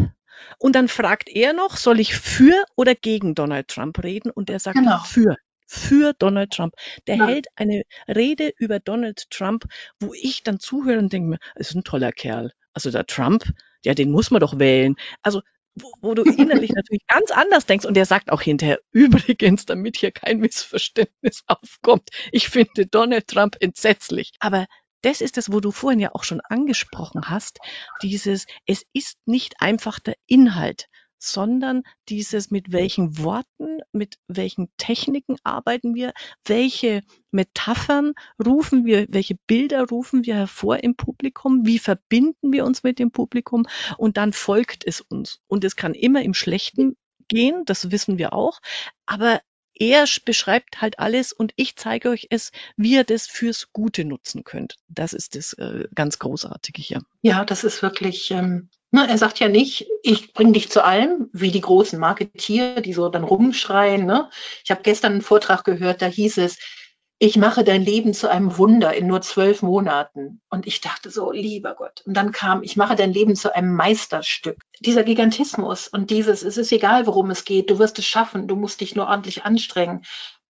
[0.60, 4.32] und dann fragt er noch, soll ich für oder gegen Donald Trump reden?
[4.32, 5.00] Und er sagt genau.
[5.00, 5.36] für.
[5.70, 6.76] Für Donald Trump.
[7.08, 7.28] Der ja.
[7.28, 9.66] hält eine Rede über Donald Trump,
[10.00, 12.52] wo ich dann zuhöre und denke mir, das ist ein toller Kerl.
[12.74, 13.44] Also der Trump,
[13.84, 14.96] ja, den muss man doch wählen.
[15.22, 15.42] Also
[15.82, 17.86] wo, wo du innerlich natürlich ganz anders denkst.
[17.86, 23.58] Und er sagt auch hinterher, übrigens, damit hier kein Missverständnis aufkommt, ich finde Donald Trump
[23.60, 24.32] entsetzlich.
[24.40, 24.66] Aber
[25.02, 27.60] das ist es, wo du vorhin ja auch schon angesprochen hast,
[28.02, 30.88] dieses, es ist nicht einfach der Inhalt,
[31.20, 36.14] sondern dieses, mit welchen Worten, mit welchen Techniken arbeiten wir,
[36.46, 42.84] welche Metaphern rufen wir, welche Bilder rufen wir hervor im Publikum, wie verbinden wir uns
[42.84, 43.66] mit dem Publikum
[43.98, 45.40] und dann folgt es uns.
[45.48, 46.96] Und es kann immer im Schlechten
[47.28, 48.60] gehen, das wissen wir auch,
[49.06, 49.42] aber
[49.80, 54.44] er beschreibt halt alles und ich zeige euch es, wie ihr das fürs Gute nutzen
[54.44, 54.76] könnt.
[54.88, 57.02] Das ist das äh, ganz Großartige hier.
[57.22, 61.30] Ja, das ist wirklich, ähm, ne, er sagt ja nicht, ich bringe dich zu allem,
[61.34, 64.06] wie die großen Marketier, die so dann rumschreien.
[64.06, 64.30] Ne?
[64.64, 66.58] Ich habe gestern einen Vortrag gehört, da hieß es,
[67.20, 70.42] ich mache dein Leben zu einem Wunder in nur zwölf Monaten.
[70.50, 72.04] Und ich dachte so, lieber Gott.
[72.06, 74.62] Und dann kam, ich mache dein Leben zu einem Meisterstück.
[74.80, 78.56] Dieser Gigantismus und dieses, es ist egal, worum es geht, du wirst es schaffen, du
[78.56, 80.04] musst dich nur ordentlich anstrengen.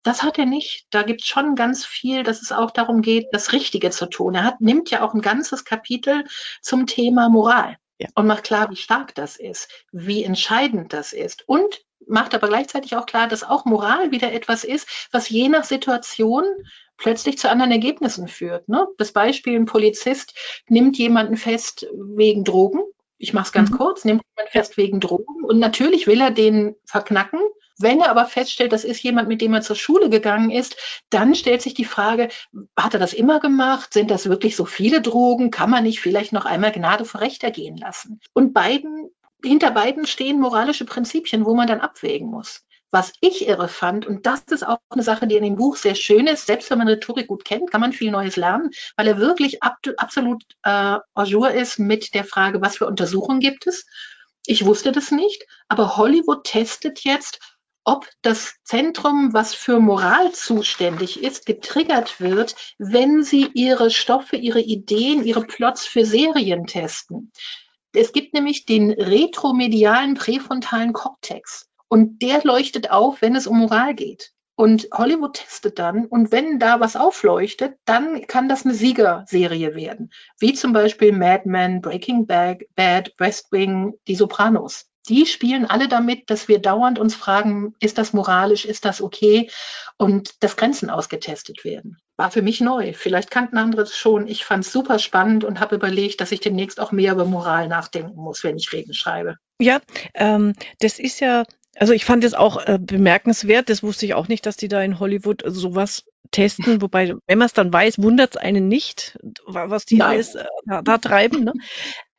[0.01, 0.88] Das hat er nicht.
[0.89, 4.34] Da gibt es schon ganz viel, dass es auch darum geht, das Richtige zu tun.
[4.34, 6.25] Er hat, nimmt ja auch ein ganzes Kapitel
[6.62, 7.78] zum Thema Moral.
[7.97, 8.10] Ja.
[8.15, 11.47] Und macht klar, wie stark das ist, wie entscheidend das ist.
[11.47, 15.63] Und macht aber gleichzeitig auch klar, dass auch Moral wieder etwas ist, was je nach
[15.63, 16.43] Situation
[16.97, 18.67] plötzlich zu anderen Ergebnissen führt.
[18.69, 18.88] Ne?
[18.97, 22.84] Das Beispiel, ein Polizist nimmt jemanden fest wegen Drogen
[23.17, 23.78] Ich mache es ganz mhm.
[23.78, 27.39] kurz, nimmt jemand fest wegen Drogen und natürlich will er den verknacken.
[27.78, 30.78] Wenn er aber feststellt, das ist jemand, mit dem er zur Schule gegangen ist,
[31.10, 32.30] dann stellt sich die Frage,
[32.78, 33.93] hat er das immer gemacht?
[33.93, 35.51] Sind das wirklich so viele Drogen?
[35.51, 38.21] Kann man nicht vielleicht noch einmal Gnade vor Recht ergehen lassen?
[38.34, 39.10] Und beiden,
[39.43, 42.65] hinter beiden stehen moralische Prinzipien, wo man dann abwägen muss.
[42.95, 45.95] Was ich irre fand, und das ist auch eine Sache, die in dem Buch sehr
[45.95, 49.17] schön ist, selbst wenn man Rhetorik gut kennt, kann man viel Neues lernen, weil er
[49.17, 53.86] wirklich ab, absolut äh, jour ist mit der Frage, was für Untersuchungen gibt es.
[54.45, 57.39] Ich wusste das nicht, aber Hollywood testet jetzt,
[57.84, 64.62] ob das Zentrum, was für Moral zuständig ist, getriggert wird, wenn sie ihre Stoffe, ihre
[64.62, 67.34] Ideen, ihre Plots für Serien testen.
[67.91, 71.67] Es gibt nämlich den retromedialen präfrontalen Kortex.
[71.88, 74.32] Und der leuchtet auf, wenn es um Moral geht.
[74.58, 80.12] Und Hollywood testet dann, und wenn da was aufleuchtet, dann kann das eine Siegerserie werden.
[80.39, 84.86] Wie zum Beispiel Mad Men, Breaking Bad, Bad, West Wing, Die Sopranos.
[85.10, 89.52] Die spielen alle damit, dass wir dauernd uns fragen, ist das moralisch, ist das okay?
[89.98, 91.98] Und dass Grenzen ausgetestet werden.
[92.17, 92.93] War für mich neu.
[92.93, 94.26] Vielleicht kannten andere es schon.
[94.26, 97.67] Ich fand es super spannend und habe überlegt, dass ich demnächst auch mehr über Moral
[97.67, 99.36] nachdenken muss, wenn ich Reden schreibe.
[99.60, 99.80] Ja,
[100.15, 101.43] ähm, das ist ja
[101.75, 103.69] also ich fand es auch äh, bemerkenswert.
[103.69, 106.65] Das wusste ich auch nicht, dass die da in Hollywood sowas testen.
[106.81, 110.09] Wobei, wenn man es dann weiß, wundert es einen nicht, was die Nein.
[110.09, 111.43] alles äh, da, da, treiben.
[111.43, 111.53] Ne?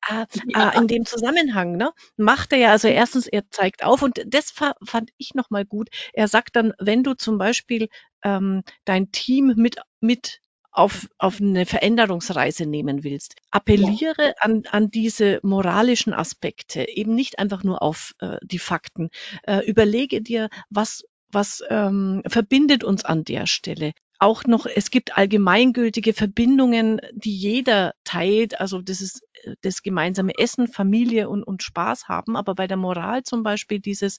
[0.08, 0.70] Äh, ja.
[0.70, 4.50] äh, in dem Zusammenhang ne, macht er ja, also erstens, er zeigt auf und das
[4.50, 5.88] fand ich nochmal gut.
[6.12, 7.88] Er sagt dann, wenn du zum Beispiel
[8.22, 10.40] ähm, dein Team mit, mit
[10.76, 13.36] auf, auf eine Veränderungsreise nehmen willst.
[13.50, 19.08] Appelliere an, an diese moralischen Aspekte, eben nicht einfach nur auf äh, die Fakten.
[19.44, 25.18] Äh, überlege dir, was, was ähm, verbindet uns an der Stelle auch noch, es gibt
[25.18, 28.60] allgemeingültige Verbindungen, die jeder teilt.
[28.60, 29.22] Also das ist
[29.60, 32.36] das gemeinsame Essen, Familie und, und Spaß haben.
[32.36, 34.18] Aber bei der Moral zum Beispiel dieses,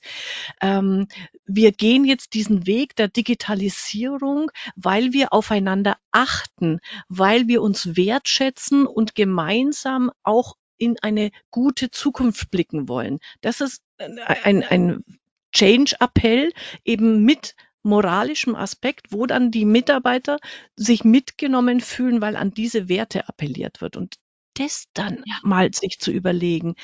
[0.62, 1.08] ähm,
[1.46, 8.86] wir gehen jetzt diesen Weg der Digitalisierung, weil wir aufeinander achten, weil wir uns wertschätzen
[8.86, 13.20] und gemeinsam auch in eine gute Zukunft blicken wollen.
[13.42, 15.04] Das ist ein, ein
[15.52, 16.52] Change-Appell
[16.86, 20.38] eben mit moralischem Aspekt, wo dann die Mitarbeiter
[20.76, 23.98] sich mitgenommen fühlen, weil an diese Werte appelliert wird.
[23.98, 24.16] Und
[24.58, 25.36] das dann ja.
[25.44, 26.76] mal sich zu überlegen.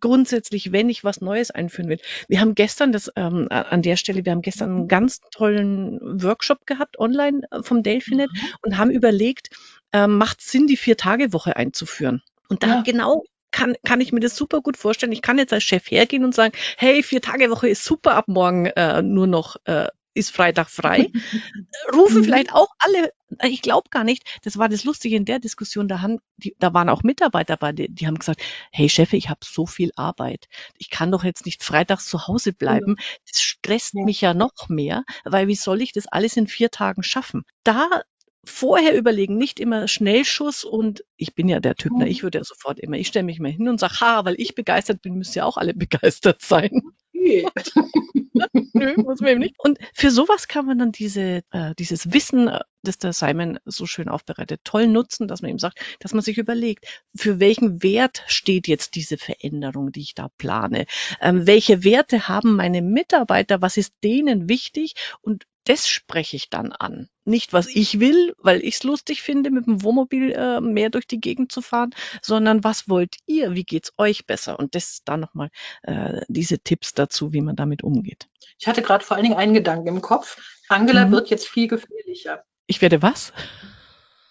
[0.00, 2.00] Grundsätzlich, wenn ich was Neues einführen will.
[2.28, 6.66] Wir haben gestern das ähm, an der Stelle, wir haben gestern einen ganz tollen Workshop
[6.66, 8.48] gehabt online äh, vom Delphinet mhm.
[8.62, 9.50] und haben überlegt,
[9.92, 12.22] ähm, macht Sinn, die Vier-Tage-Woche einzuführen.
[12.48, 12.82] Und da ja.
[12.82, 15.12] genau kann, kann ich mir das super gut vorstellen.
[15.12, 18.28] Ich kann jetzt als Chef hergehen und sagen, hey, vier Tage Woche ist super, ab
[18.28, 19.88] morgen äh, nur noch äh,
[20.18, 21.10] ist Freitag frei.
[21.94, 22.24] Rufen mhm.
[22.24, 23.12] vielleicht auch alle,
[23.44, 26.74] ich glaube gar nicht, das war das Lustige in der Diskussion, da, haben, die, da
[26.74, 30.48] waren auch Mitarbeiter bei, die, die haben gesagt, hey Chef, ich habe so viel Arbeit.
[30.76, 32.96] Ich kann doch jetzt nicht freitags zu Hause bleiben.
[33.30, 34.04] Das stresst ja.
[34.04, 37.44] mich ja noch mehr, weil wie soll ich das alles in vier Tagen schaffen?
[37.64, 38.02] Da
[38.44, 42.44] vorher überlegen, nicht immer Schnellschuss und ich bin ja der Typ, ne, ich würde ja
[42.44, 45.36] sofort immer, ich stelle mich mal hin und sage, ha, weil ich begeistert bin, müsst
[45.36, 46.82] ihr auch alle begeistert sein.
[48.72, 49.54] Nö, muss man eben nicht.
[49.58, 53.86] Und für sowas kann man dann diese, äh, dieses Wissen, äh, das der Simon so
[53.86, 58.22] schön aufbereitet, toll nutzen, dass man ihm sagt, dass man sich überlegt, für welchen Wert
[58.26, 60.86] steht jetzt diese Veränderung, die ich da plane?
[61.20, 63.60] Ähm, welche Werte haben meine Mitarbeiter?
[63.60, 64.94] Was ist denen wichtig?
[65.20, 67.10] Und das spreche ich dann an.
[67.24, 71.06] Nicht, was ich will, weil ich es lustig finde, mit dem Wohnmobil äh, mehr durch
[71.06, 71.90] die Gegend zu fahren,
[72.22, 73.54] sondern was wollt ihr?
[73.54, 74.58] Wie geht's euch besser?
[74.58, 75.50] Und das da nochmal
[75.82, 78.28] äh, diese Tipps dazu, wie man damit umgeht.
[78.58, 80.38] Ich hatte gerade vor allen Dingen einen Gedanken im Kopf.
[80.70, 81.12] Angela mhm.
[81.12, 82.44] wird jetzt viel gefährlicher.
[82.66, 83.34] Ich werde was?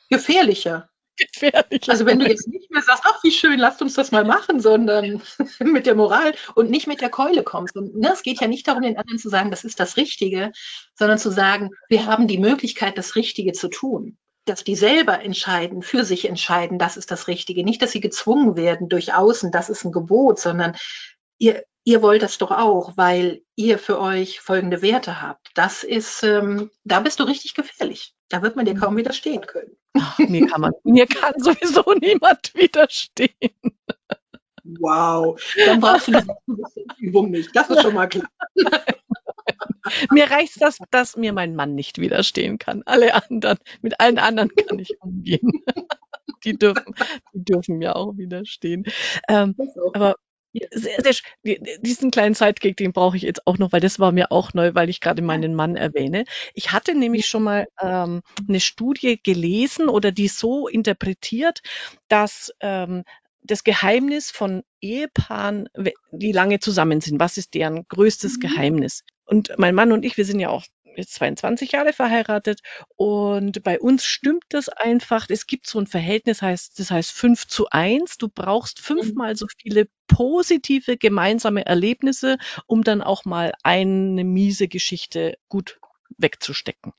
[0.09, 1.89] Gefährlicher gefährlich.
[1.89, 4.59] Also wenn du jetzt nicht mehr sagst, ach wie schön, lasst uns das mal machen,
[4.59, 5.21] sondern
[5.59, 7.75] mit der Moral und nicht mit der Keule kommst.
[7.75, 10.51] Und ne, es geht ja nicht darum, den anderen zu sagen, das ist das Richtige,
[10.95, 14.17] sondern zu sagen, wir haben die Möglichkeit, das Richtige zu tun.
[14.45, 17.65] Dass die selber entscheiden, für sich entscheiden, das ist das Richtige.
[17.65, 20.77] Nicht, dass sie gezwungen werden durch Außen, das ist ein Gebot, sondern
[21.37, 25.51] ihr, ihr wollt das doch auch, weil ihr für euch folgende Werte habt.
[25.55, 28.13] Das ist, ähm, da bist du richtig gefährlich.
[28.27, 29.71] Da wird man dir kaum widerstehen können.
[29.97, 33.31] Ach, mir, kann man, mir kann sowieso niemand widerstehen.
[34.65, 37.55] Wow, dann brauchst du die Übung nicht.
[37.55, 38.27] Das ist schon mal klar.
[40.11, 42.83] mir reicht das, dass mir mein Mann nicht widerstehen kann.
[42.85, 45.63] Alle anderen, mit allen anderen kann ich umgehen.
[46.43, 46.93] Die dürfen,
[47.33, 48.85] die dürfen mir auch widerstehen.
[49.27, 49.55] Ähm,
[49.93, 50.15] aber
[50.71, 54.31] sehr, sehr, diesen kleinen Sidekick, den brauche ich jetzt auch noch, weil das war mir
[54.31, 56.25] auch neu, weil ich gerade meinen Mann erwähne.
[56.53, 61.61] Ich hatte nämlich schon mal ähm, eine Studie gelesen oder die so interpretiert,
[62.07, 63.03] dass ähm,
[63.41, 65.69] das Geheimnis von Ehepaaren,
[66.11, 67.19] die lange zusammen sind.
[67.19, 68.39] Was ist deren größtes mhm.
[68.41, 69.03] Geheimnis?
[69.25, 70.65] Und mein Mann und ich, wir sind ja auch
[70.97, 72.61] jetzt 22 Jahre verheiratet
[72.95, 75.27] und bei uns stimmt das einfach.
[75.29, 78.17] Es gibt so ein Verhältnis, heißt, das heißt 5 zu 1.
[78.17, 85.37] Du brauchst fünfmal so viele positive gemeinsame Erlebnisse, um dann auch mal eine miese Geschichte
[85.49, 85.79] gut
[86.17, 86.93] wegzustecken.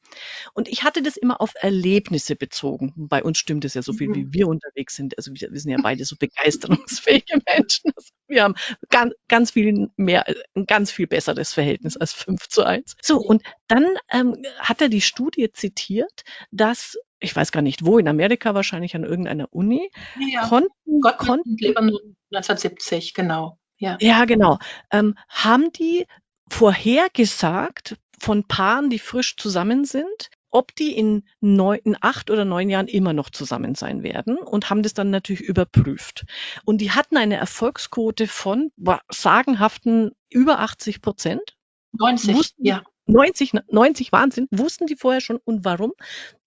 [0.54, 2.92] Und ich hatte das immer auf Erlebnisse bezogen.
[2.96, 4.34] Bei uns stimmt es ja so viel, wie mhm.
[4.34, 5.16] wir unterwegs sind.
[5.16, 7.92] Also wir, wir sind ja beide so begeisterungsfähige Menschen.
[7.94, 8.54] Also wir haben
[8.90, 12.96] ganz, ganz viel mehr, ein ganz viel besseres Verhältnis als 5 zu 1.
[13.02, 17.98] So, und dann ähm, hat er die Studie zitiert, dass ich weiß gar nicht wo,
[17.98, 19.90] in Amerika wahrscheinlich an irgendeiner Uni,
[20.20, 23.58] ja, konnten, Gott konnten 1970, genau.
[23.78, 24.58] Ja, ja genau.
[24.92, 26.06] Ähm, haben die
[26.50, 32.70] vorhergesagt, von Paaren, die frisch zusammen sind, ob die in, neun, in acht oder neun
[32.70, 36.24] Jahren immer noch zusammen sein werden und haben das dann natürlich überprüft.
[36.64, 38.72] Und die hatten eine Erfolgsquote von
[39.10, 41.56] sagenhaften über 80 Prozent.
[41.92, 42.82] 90, wussten, ja.
[43.06, 45.38] 90, 90 Wahnsinn, wussten die vorher schon.
[45.44, 45.92] Und warum?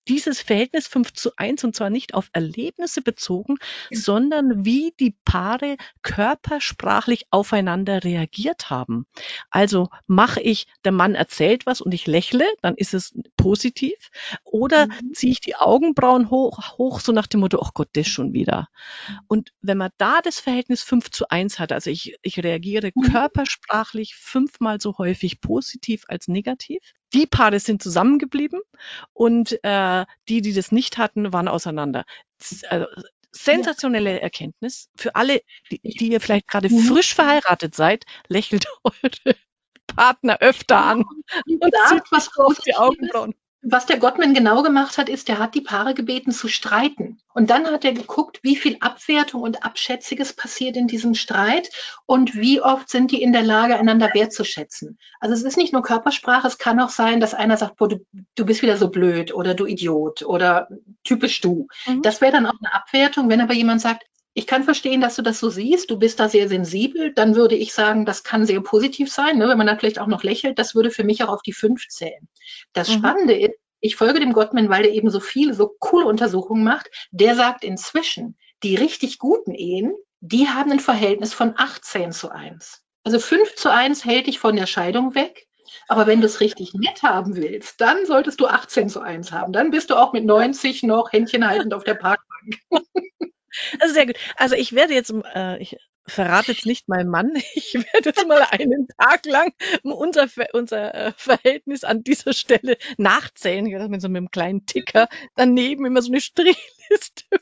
[0.07, 3.57] Dieses Verhältnis 5 zu 1 und zwar nicht auf Erlebnisse bezogen,
[3.89, 3.99] ja.
[3.99, 9.05] sondern wie die Paare körpersprachlich aufeinander reagiert haben.
[9.49, 14.09] Also mache ich, der Mann erzählt was und ich lächle, dann ist es positiv.
[14.43, 15.13] Oder mhm.
[15.13, 18.67] ziehe ich die Augenbrauen hoch, hoch, so nach dem Motto, ach Gott, das schon wieder.
[19.27, 23.11] Und wenn man da das Verhältnis 5 zu 1 hat, also ich, ich reagiere mhm.
[23.11, 26.81] körpersprachlich fünfmal so häufig positiv als negativ,
[27.13, 28.61] die Paare sind zusammengeblieben
[29.13, 32.05] und äh, die, die das nicht hatten, waren auseinander.
[32.69, 32.87] Also,
[33.31, 35.41] sensationelle Erkenntnis für alle,
[35.71, 36.79] die, die ihr vielleicht gerade mhm.
[36.79, 39.35] frisch verheiratet seid, lächelt eure
[39.87, 43.33] Partner öfter an und, und zieht was auf die Augenbrauen.
[43.63, 47.19] Was der Gottman genau gemacht hat, ist, der hat die Paare gebeten zu streiten.
[47.33, 51.69] Und dann hat er geguckt, wie viel Abwertung und Abschätziges passiert in diesem Streit
[52.07, 54.97] und wie oft sind die in der Lage, einander wertzuschätzen.
[55.19, 58.05] Also es ist nicht nur Körpersprache, es kann auch sein, dass einer sagt, boah, du,
[58.35, 60.67] du bist wieder so blöd oder du Idiot oder
[61.03, 61.67] typisch du.
[61.85, 62.01] Mhm.
[62.01, 63.29] Das wäre dann auch eine Abwertung.
[63.29, 64.03] Wenn aber jemand sagt,
[64.33, 65.91] ich kann verstehen, dass du das so siehst.
[65.91, 67.13] Du bist da sehr sensibel.
[67.13, 69.37] Dann würde ich sagen, das kann sehr positiv sein.
[69.37, 69.49] Ne?
[69.49, 71.87] Wenn man dann vielleicht auch noch lächelt, das würde für mich auch auf die fünf
[71.89, 72.27] zählen.
[72.73, 72.99] Das mhm.
[72.99, 76.89] Spannende ist, ich folge dem Gottman, weil der eben so viele, so coole Untersuchungen macht.
[77.11, 82.83] Der sagt inzwischen, die richtig guten Ehen, die haben ein Verhältnis von 18 zu 1.
[83.03, 85.47] Also 5 zu 1 hält dich von der Scheidung weg.
[85.87, 89.51] Aber wenn du es richtig nett haben willst, dann solltest du 18 zu 1 haben.
[89.51, 92.59] Dann bist du auch mit 90 noch händchenhaltend auf der Parkbank.
[93.79, 94.17] Also sehr gut.
[94.35, 95.77] Also ich werde jetzt, äh, ich
[96.07, 101.11] verrate jetzt nicht meinem Mann, ich werde jetzt mal einen Tag lang unser, unser äh,
[101.15, 103.65] Verhältnis an dieser Stelle nachzählen.
[103.65, 107.25] Ich werde mit so einem kleinen Ticker daneben immer so eine Strichliste.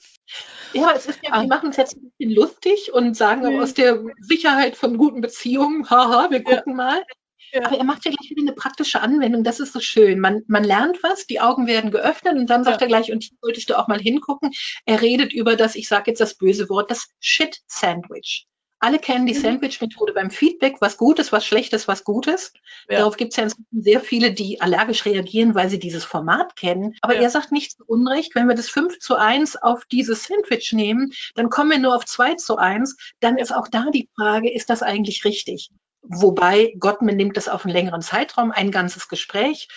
[0.73, 1.47] Ja, es ist ja, wir ah.
[1.47, 5.89] machen es jetzt ein bisschen lustig und sagen auch aus der Sicherheit von guten Beziehungen,
[5.89, 6.75] haha, wir gucken ja.
[6.75, 7.03] mal.
[7.51, 7.65] Ja.
[7.65, 9.43] Aber er macht ja gleich wieder eine praktische Anwendung.
[9.43, 10.19] Das ist so schön.
[10.19, 12.85] Man, man lernt was, die Augen werden geöffnet und dann sagt ja.
[12.85, 14.51] er gleich, und hier solltest du auch mal hingucken.
[14.85, 18.47] Er redet über das, ich sage jetzt das böse Wort, das Shit-Sandwich.
[18.81, 19.41] Alle kennen die mhm.
[19.41, 22.53] Sandwich-Methode beim Feedback, was Gutes, was Schlechtes, was Gutes.
[22.89, 22.99] Ja.
[22.99, 26.95] Darauf gibt es ja sehr viele, die allergisch reagieren, weil sie dieses Format kennen.
[27.01, 27.23] Aber ja.
[27.23, 31.11] er sagt nicht zu Unrecht, wenn wir das 5 zu 1 auf dieses Sandwich nehmen,
[31.35, 32.95] dann kommen wir nur auf 2 zu 1.
[33.19, 35.71] Dann ist auch da die Frage, ist das eigentlich richtig?
[36.01, 39.67] Wobei Gottman nimmt das auf einen längeren Zeitraum, ein ganzes Gespräch.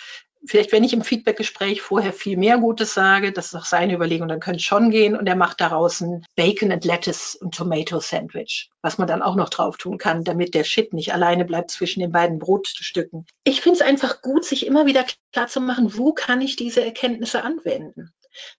[0.45, 4.27] Vielleicht, wenn ich im Feedbackgespräch vorher viel mehr Gutes sage, das ist auch seine Überlegung,
[4.27, 5.15] dann könnte es schon gehen.
[5.15, 9.35] Und er macht daraus ein Bacon and Lettuce und Tomato Sandwich, was man dann auch
[9.35, 13.25] noch drauf tun kann, damit der Shit nicht alleine bleibt zwischen den beiden Brotstücken.
[13.45, 16.83] Ich finde es einfach gut, sich immer wieder klar zu machen, wo kann ich diese
[16.83, 18.11] Erkenntnisse anwenden?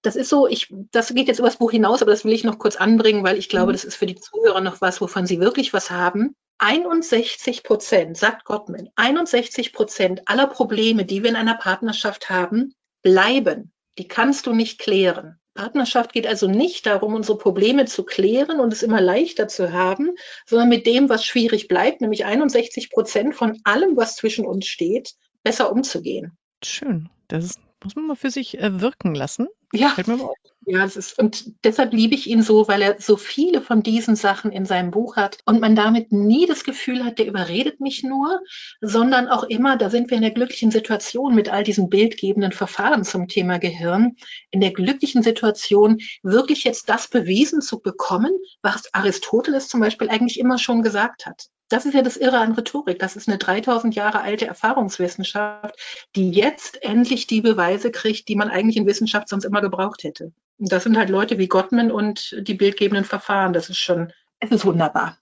[0.02, 2.44] Das ist so, ich, das geht jetzt über das Buch hinaus, aber das will ich
[2.44, 3.74] noch kurz anbringen, weil ich glaube, mhm.
[3.74, 6.34] das ist für die Zuhörer noch was, wovon sie wirklich was haben.
[6.58, 13.72] 61 Prozent, sagt Gottman, 61 Prozent aller Probleme, die wir in einer Partnerschaft haben, bleiben.
[13.98, 15.38] Die kannst du nicht klären.
[15.54, 20.16] Partnerschaft geht also nicht darum, unsere Probleme zu klären und es immer leichter zu haben,
[20.46, 25.14] sondern mit dem, was schwierig bleibt, nämlich 61 Prozent von allem, was zwischen uns steht,
[25.44, 26.36] besser umzugehen.
[26.64, 27.08] Schön.
[27.28, 29.48] Das muss man mal für sich äh, wirken lassen.
[29.72, 29.90] Ja.
[29.90, 30.36] Fällt mir auf.
[30.66, 34.16] Ja, es ist, und deshalb liebe ich ihn so, weil er so viele von diesen
[34.16, 38.02] Sachen in seinem Buch hat und man damit nie das Gefühl hat, der überredet mich
[38.02, 38.40] nur,
[38.80, 43.04] sondern auch immer, da sind wir in der glücklichen Situation mit all diesen bildgebenden Verfahren
[43.04, 44.16] zum Thema Gehirn,
[44.50, 50.40] in der glücklichen Situation, wirklich jetzt das bewiesen zu bekommen, was Aristoteles zum Beispiel eigentlich
[50.40, 51.48] immer schon gesagt hat.
[51.68, 52.98] Das ist ja das Irre an Rhetorik.
[52.98, 55.74] Das ist eine 3000 Jahre alte Erfahrungswissenschaft,
[56.14, 60.32] die jetzt endlich die Beweise kriegt, die man eigentlich in Wissenschaft sonst immer gebraucht hätte.
[60.58, 63.52] Das sind halt Leute wie Gottman und die bildgebenden Verfahren.
[63.52, 65.18] Das ist schon, es ist wunderbar.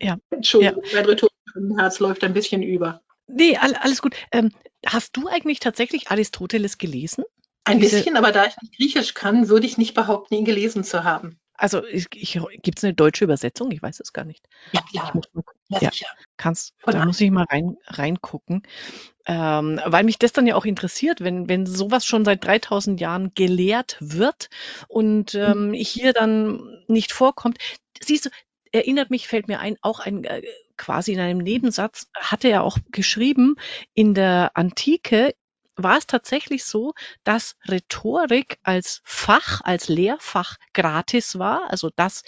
[0.00, 0.16] Ja.
[0.30, 0.90] Entschuldigung, ja.
[0.94, 3.00] mein rhetorischen Herz läuft ein bisschen über.
[3.26, 4.14] Nee, alles gut.
[4.32, 4.50] Ähm,
[4.84, 7.24] hast du eigentlich tatsächlich Aristoteles gelesen?
[7.64, 10.84] Ein Diese, bisschen, aber da ich nicht Griechisch kann, würde ich nicht behaupten, ihn gelesen
[10.84, 11.38] zu haben.
[11.56, 13.70] Also gibt es eine deutsche Übersetzung?
[13.70, 14.48] Ich weiß es gar nicht.
[14.72, 15.08] Ja, klar.
[15.08, 18.62] Ich muss mal, ja, ja, kannst, da muss ich mal rein, reingucken.
[19.26, 23.32] Ähm, weil mich das dann ja auch interessiert, wenn, wenn sowas schon seit 3000 Jahren
[23.34, 24.50] gelehrt wird
[24.88, 25.40] und mhm.
[25.40, 27.58] ähm, hier dann nicht vorkommt.
[28.02, 28.30] Siehst du,
[28.72, 30.42] erinnert mich, fällt mir ein, auch ein äh,
[30.76, 33.56] quasi in einem Nebensatz, hatte er auch geschrieben,
[33.94, 35.34] in der Antike
[35.76, 36.94] war es tatsächlich so,
[37.24, 41.70] dass Rhetorik als Fach, als Lehrfach gratis war.
[41.70, 42.22] Also das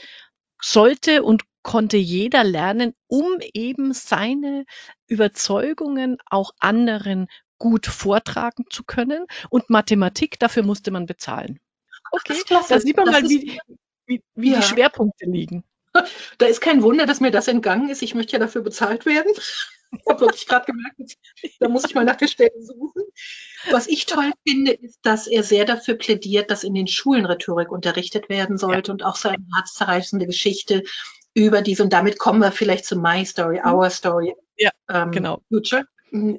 [0.60, 4.64] sollte und konnte jeder lernen, um eben seine
[5.08, 7.26] Überzeugungen auch anderen
[7.58, 9.26] gut vortragen zu können.
[9.50, 11.58] Und Mathematik, dafür musste man bezahlen.
[12.12, 13.58] Okay, da sieht man mal, wie,
[14.06, 14.60] wie, wie ja.
[14.60, 15.64] die Schwerpunkte liegen.
[16.36, 18.02] Da ist kein Wunder, dass mir das entgangen ist.
[18.02, 19.32] Ich möchte ja dafür bezahlt werden.
[20.00, 21.16] Ich habe wirklich gerade gemerkt,
[21.60, 23.02] da muss ich mal nach der Stelle suchen.
[23.70, 27.70] Was ich toll finde, ist, dass er sehr dafür plädiert, dass in den Schulen Rhetorik
[27.70, 28.92] unterrichtet werden sollte ja.
[28.92, 30.82] und auch so eine herzzerreißende Geschichte
[31.34, 33.70] über diese, und damit kommen wir vielleicht zu My Story, mhm.
[33.70, 34.34] Our Story.
[34.56, 35.42] Ja, ähm, genau.
[35.48, 35.84] Future.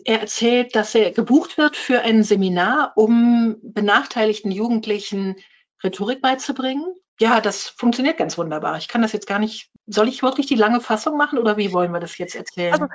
[0.05, 5.35] Er erzählt, dass er gebucht wird für ein Seminar, um benachteiligten Jugendlichen
[5.83, 6.85] Rhetorik beizubringen
[7.19, 8.77] ja, das funktioniert ganz wunderbar.
[8.77, 9.71] Ich kann das jetzt gar nicht.
[9.87, 12.73] Soll ich wirklich die lange Fassung machen oder wie wollen wir das jetzt erzählen?
[12.73, 12.87] Also,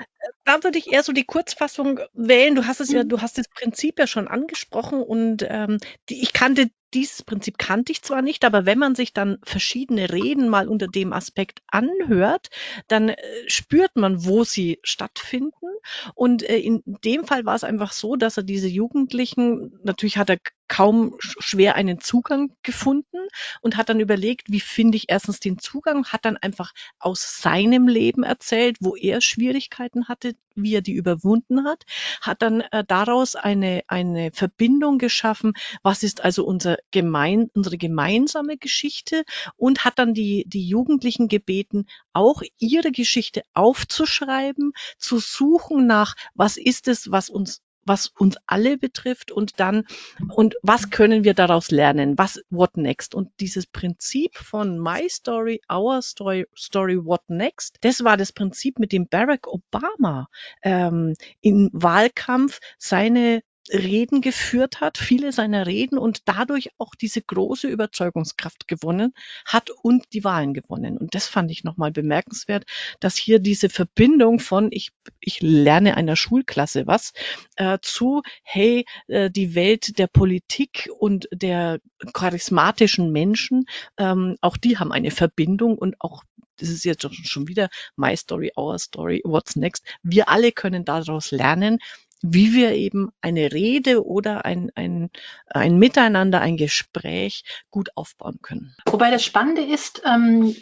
[0.45, 2.55] da würde ich eher so die Kurzfassung wählen.
[2.55, 3.09] Du hast es ja, mhm.
[3.09, 7.93] du hast das Prinzip ja schon angesprochen und ähm, die, ich kannte dieses Prinzip kannte
[7.93, 12.51] ich zwar nicht, aber wenn man sich dann verschiedene Reden mal unter dem Aspekt anhört,
[12.89, 13.17] dann äh,
[13.47, 15.67] spürt man, wo sie stattfinden.
[16.15, 20.31] Und äh, in dem Fall war es einfach so, dass er diese Jugendlichen, natürlich hat
[20.31, 20.39] er
[20.69, 23.19] kaum schwer einen Zugang gefunden
[23.61, 27.89] und hat dann überlegt, wie finde ich erstens den Zugang, hat dann einfach aus seinem
[27.89, 31.85] Leben erzählt, wo er Schwierigkeiten hatte, wie er die überwunden hat,
[32.21, 38.57] hat dann äh, daraus eine, eine Verbindung geschaffen, was ist also unser gemein, unsere gemeinsame
[38.57, 39.25] Geschichte
[39.57, 46.57] und hat dann die, die Jugendlichen gebeten, auch ihre Geschichte aufzuschreiben, zu suchen nach, was
[46.57, 49.85] ist es, was uns was uns alle betrifft und dann,
[50.29, 52.19] und was können wir daraus lernen?
[52.19, 53.15] Was, what next?
[53.15, 58.79] Und dieses Prinzip von My Story, Our Story, Story, What Next, das war das Prinzip,
[58.79, 60.29] mit dem Barack Obama
[60.63, 67.69] ähm, im Wahlkampf seine Reden geführt hat, viele seiner Reden und dadurch auch diese große
[67.69, 70.99] Überzeugungskraft gewonnen hat und die Wahlen gewonnen.
[70.99, 72.65] Und das fand ich nochmal bemerkenswert,
[72.99, 74.91] dass hier diese Verbindung von ich,
[75.21, 77.13] ich lerne einer Schulklasse was
[77.57, 81.79] äh, zu, hey, äh, die Welt der Politik und der
[82.13, 86.25] charismatischen Menschen, ähm, auch die haben eine Verbindung und auch
[86.57, 89.85] das ist jetzt schon wieder My Story, Our Story, What's Next.
[90.03, 91.79] Wir alle können daraus lernen,
[92.23, 95.11] wie wir eben eine Rede oder ein, ein,
[95.47, 98.75] ein Miteinander, ein Gespräch gut aufbauen können.
[98.87, 100.57] Wobei das Spannende ist, ähm,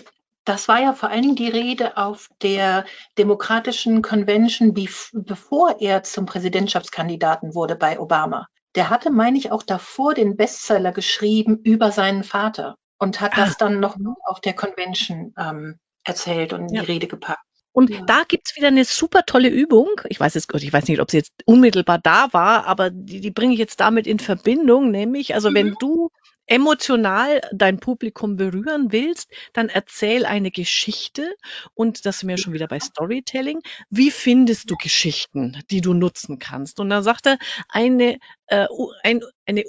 [0.45, 2.85] das war ja vor allen Dingen die Rede auf der
[3.19, 4.75] Demokratischen Convention,
[5.13, 8.49] bevor er zum Präsidentschaftskandidaten wurde bei Obama.
[8.75, 13.45] Der hatte, meine ich, auch davor den Bestseller geschrieben über seinen Vater und hat ah.
[13.45, 16.83] das dann noch auf der Convention ähm, erzählt und in ja.
[16.83, 17.45] die Rede gepackt.
[17.73, 18.03] Und ja.
[18.05, 19.89] da gibt's wieder eine super tolle Übung.
[20.09, 23.31] Ich weiß jetzt, ich weiß nicht, ob sie jetzt unmittelbar da war, aber die, die
[23.31, 25.55] bringe ich jetzt damit in Verbindung, nämlich, also mhm.
[25.55, 26.11] wenn du
[26.51, 31.33] emotional dein Publikum berühren willst, dann erzähl eine Geschichte
[31.75, 33.61] und das sind wir schon wieder bei Storytelling.
[33.89, 36.81] Wie findest du Geschichten, die du nutzen kannst?
[36.81, 38.19] Und dann sagt er, eine,
[38.49, 38.67] äh,
[39.05, 39.63] ein, eine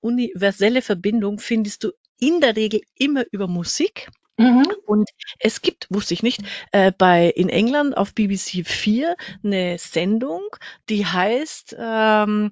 [0.00, 4.10] universelle Verbindung findest du in der Regel immer über Musik.
[4.38, 4.66] Mhm.
[4.84, 5.08] Und
[5.38, 10.42] es gibt, wusste ich nicht, äh, bei in England auf BBC 4 eine Sendung,
[10.88, 12.50] die heißt ähm,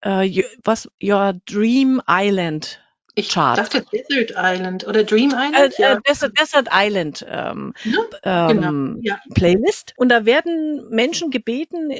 [0.00, 2.80] äh, was Your Dream Island
[3.18, 3.58] ich Chart.
[3.58, 5.78] dachte Desert Island oder Dream Island.
[5.78, 6.00] Äh, ja.
[6.00, 8.68] Desert, Desert Island ähm, ja, genau.
[8.68, 9.18] ähm, ja.
[9.34, 9.94] Playlist.
[9.96, 11.90] Und da werden Menschen gebeten,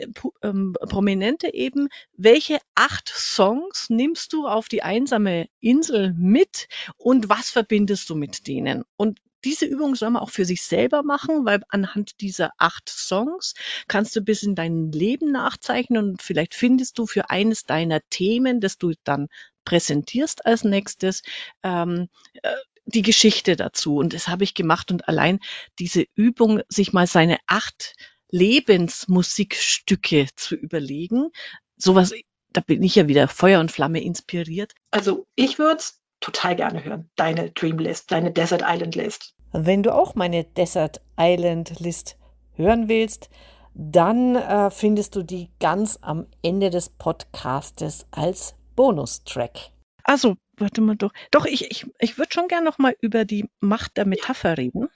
[0.43, 7.51] ähm, Prominente eben, welche acht Songs nimmst du auf die einsame Insel mit und was
[7.51, 8.85] verbindest du mit denen?
[8.97, 13.55] Und diese Übung soll man auch für sich selber machen, weil anhand dieser acht Songs
[13.87, 18.61] kannst du bis in dein Leben nachzeichnen und vielleicht findest du für eines deiner Themen,
[18.61, 19.29] das du dann
[19.65, 21.23] präsentierst als nächstes,
[21.63, 22.09] ähm,
[22.43, 22.55] äh,
[22.87, 23.97] die Geschichte dazu.
[23.97, 25.41] Und das habe ich gemacht und allein
[25.79, 27.95] diese Übung, sich mal seine acht
[28.31, 31.31] Lebensmusikstücke zu überlegen,
[31.77, 32.13] sowas,
[32.51, 34.75] da bin ich ja wieder Feuer und Flamme inspiriert.
[34.91, 37.11] Also ich würde es total gerne hören.
[37.17, 39.35] Deine Dream List, deine Desert Island List.
[39.53, 42.17] Wenn du auch meine Desert Island List
[42.55, 43.31] hören willst,
[43.75, 49.71] dann äh, findest du die ganz am Ende des Podcastes als Bonustrack.
[50.03, 51.13] Also, warte mal doch.
[51.31, 54.89] Doch, ich, ich, ich würde schon gerne noch mal über die Macht der Metapher reden.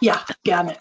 [0.00, 0.76] Ja, gerne.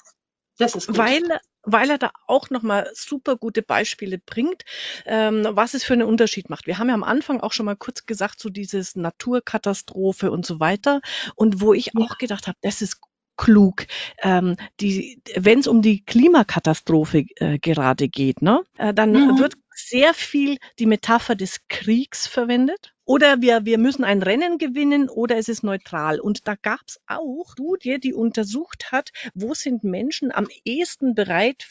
[0.58, 0.98] Das ist gut.
[0.98, 1.22] Weil,
[1.64, 4.64] weil er da auch nochmal super gute Beispiele bringt,
[5.06, 6.68] ähm, was es für einen Unterschied macht.
[6.68, 10.60] Wir haben ja am Anfang auch schon mal kurz gesagt, so dieses Naturkatastrophe und so
[10.60, 11.02] weiter.
[11.36, 13.00] Und wo ich auch gedacht habe, das ist
[13.38, 13.86] klug,
[14.22, 19.40] ähm, die, wenn es um die Klimakatastrophe äh, gerade geht, ne, äh, dann mhm.
[19.40, 22.95] wird sehr viel die Metapher des Kriegs verwendet.
[23.06, 26.20] Oder wir, wir müssen ein Rennen gewinnen oder es ist neutral.
[26.20, 31.66] Und da gab es auch Studie, die untersucht hat, wo sind Menschen am ehesten bereit,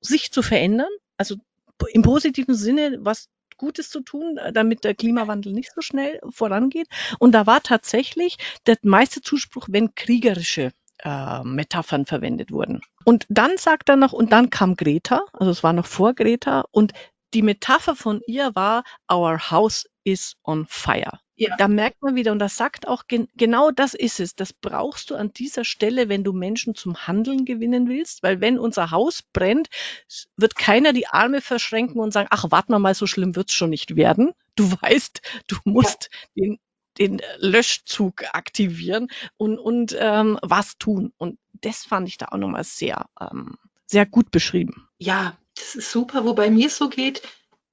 [0.00, 1.36] sich zu verändern, also
[1.92, 6.88] im positiven Sinne was Gutes zu tun, damit der Klimawandel nicht so schnell vorangeht.
[7.18, 12.80] Und da war tatsächlich der meiste Zuspruch, wenn kriegerische äh, Metaphern verwendet wurden.
[13.04, 16.64] Und dann sagt er noch, und dann kam Greta, also es war noch vor Greta,
[16.70, 16.92] und
[17.34, 21.20] die Metapher von ihr war, our house is on fire.
[21.36, 21.56] Ja.
[21.56, 24.34] Da merkt man wieder, und das sagt auch gen genau das ist es.
[24.34, 28.58] Das brauchst du an dieser Stelle, wenn du Menschen zum Handeln gewinnen willst, weil wenn
[28.58, 29.68] unser Haus brennt,
[30.36, 33.96] wird keiner die Arme verschränken und sagen, ach, warte mal, so schlimm wird's schon nicht
[33.96, 34.32] werden.
[34.54, 36.44] Du weißt, du musst ja.
[36.44, 36.58] den
[36.98, 39.08] den Löschzug aktivieren
[39.38, 41.12] und, und ähm, was tun.
[41.16, 43.56] Und das fand ich da auch nochmal sehr, ähm,
[43.86, 44.88] sehr gut beschrieben.
[44.98, 46.24] Ja, das ist super.
[46.24, 47.22] Wobei mir es so geht,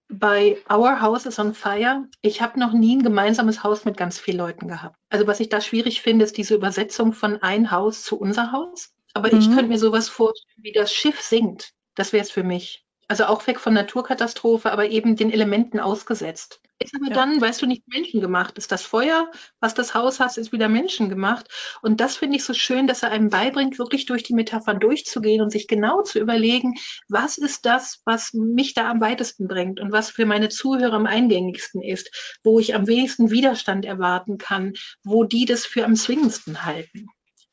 [0.09, 4.19] bei Our House is on Fire, ich habe noch nie ein gemeinsames Haus mit ganz
[4.19, 4.95] vielen Leuten gehabt.
[5.09, 8.93] Also was ich da schwierig finde, ist diese Übersetzung von ein Haus zu unser Haus.
[9.13, 9.39] Aber mhm.
[9.39, 11.73] ich könnte mir sowas vorstellen, wie das Schiff sinkt.
[11.95, 12.85] Das wäre es für mich.
[13.09, 16.61] Also auch weg von Naturkatastrophe, aber eben den Elementen ausgesetzt.
[16.79, 17.13] Ist aber ja.
[17.13, 18.57] dann, weißt du, nicht menschengemacht.
[18.57, 21.47] Ist das Feuer, was das Haus hat, ist wieder menschengemacht.
[21.81, 25.41] Und das finde ich so schön, dass er einem beibringt, wirklich durch die Metaphern durchzugehen
[25.41, 26.75] und sich genau zu überlegen,
[27.07, 31.07] was ist das, was mich da am weitesten bringt und was für meine Zuhörer am
[31.07, 36.65] eingängigsten ist, wo ich am wenigsten Widerstand erwarten kann, wo die das für am zwingendsten
[36.65, 37.07] halten.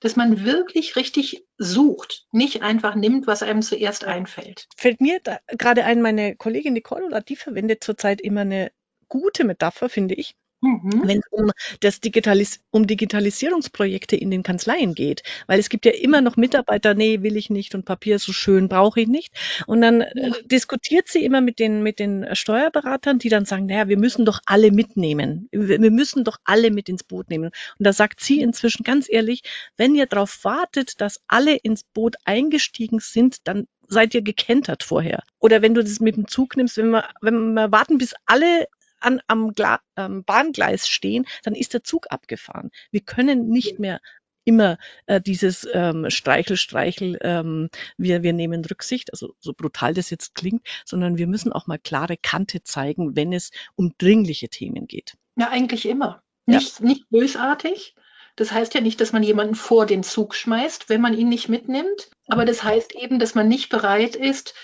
[0.04, 4.68] Dass man wirklich richtig sucht, nicht einfach nimmt, was einem zuerst einfällt.
[4.76, 8.70] Fällt mir gerade ein, meine Kollegin Nicole, die verwendet zurzeit immer eine
[9.08, 10.34] gute Metapher, finde ich.
[10.64, 11.02] Mhm.
[11.04, 11.50] Wenn es um,
[11.80, 15.22] das Digitalis um Digitalisierungsprojekte in den Kanzleien geht.
[15.46, 18.32] Weil es gibt ja immer noch Mitarbeiter, nee, will ich nicht und Papier ist so
[18.32, 19.34] schön, brauche ich nicht.
[19.66, 23.66] Und dann äh, äh, diskutiert sie immer mit den, mit den Steuerberatern, die dann sagen,
[23.66, 25.48] naja, wir müssen doch alle mitnehmen.
[25.52, 27.50] Wir, wir müssen doch alle mit ins Boot nehmen.
[27.78, 29.42] Und da sagt sie inzwischen ganz ehrlich,
[29.76, 35.22] wenn ihr darauf wartet, dass alle ins Boot eingestiegen sind, dann seid ihr gekentert vorher.
[35.40, 38.66] Oder wenn du das mit dem Zug nimmst, wenn wir, wenn wir warten, bis alle
[39.04, 42.70] an, am Gla ähm, Bahngleis stehen, dann ist der Zug abgefahren.
[42.90, 44.00] Wir können nicht mehr
[44.44, 50.10] immer äh, dieses ähm, Streichel, Streichel, ähm, wir, wir nehmen Rücksicht, also so brutal das
[50.10, 54.86] jetzt klingt, sondern wir müssen auch mal klare Kante zeigen, wenn es um dringliche Themen
[54.86, 55.16] geht.
[55.36, 56.22] Ja, eigentlich immer.
[56.46, 56.86] Nicht, ja.
[56.86, 57.94] nicht bösartig,
[58.36, 61.48] das heißt ja nicht, dass man jemanden vor den Zug schmeißt, wenn man ihn nicht
[61.48, 62.10] mitnimmt.
[62.26, 64.54] Aber das heißt eben, dass man nicht bereit ist,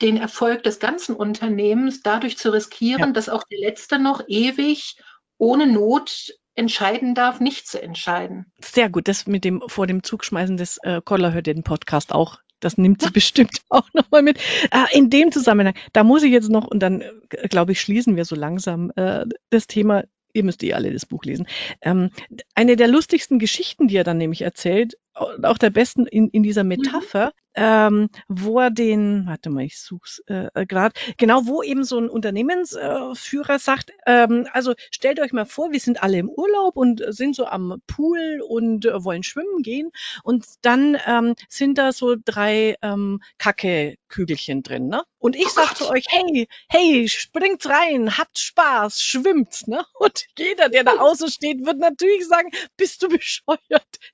[0.00, 3.12] den Erfolg des ganzen Unternehmens dadurch zu riskieren, ja.
[3.12, 4.96] dass auch der Letzte noch ewig
[5.38, 8.46] ohne Not entscheiden darf, nicht zu entscheiden.
[8.62, 9.08] Sehr gut.
[9.08, 12.38] Das mit dem vor dem Zug schmeißen, das äh, Koller hört den Podcast auch.
[12.60, 14.38] Das nimmt sie bestimmt auch nochmal mit.
[14.70, 18.16] Äh, in dem Zusammenhang, da muss ich jetzt noch, und dann äh, glaube ich, schließen
[18.16, 21.46] wir so langsam äh, das Thema ihr müsst eh alle das Buch lesen.
[21.82, 22.10] Ähm,
[22.54, 26.64] eine der lustigsten Geschichten, die er dann nämlich erzählt, auch der besten in, in dieser
[26.64, 26.68] mhm.
[26.68, 31.84] Metapher, ähm, wo er den, warte mal, ich such's äh, äh gerade, genau, wo eben
[31.84, 36.28] so ein Unternehmensführer äh, sagt, ähm, also stellt euch mal vor, wir sind alle im
[36.28, 39.90] Urlaub und sind so am Pool und äh, wollen schwimmen gehen
[40.22, 45.02] und dann ähm, sind da so drei ähm, Kacke-Kügelchen drin, ne?
[45.18, 49.84] Und ich sag zu euch, hey, hey, springt rein, habt Spaß, schwimmt, ne?
[49.98, 53.60] Und jeder, der da außen steht, wird natürlich sagen, bist du bescheuert?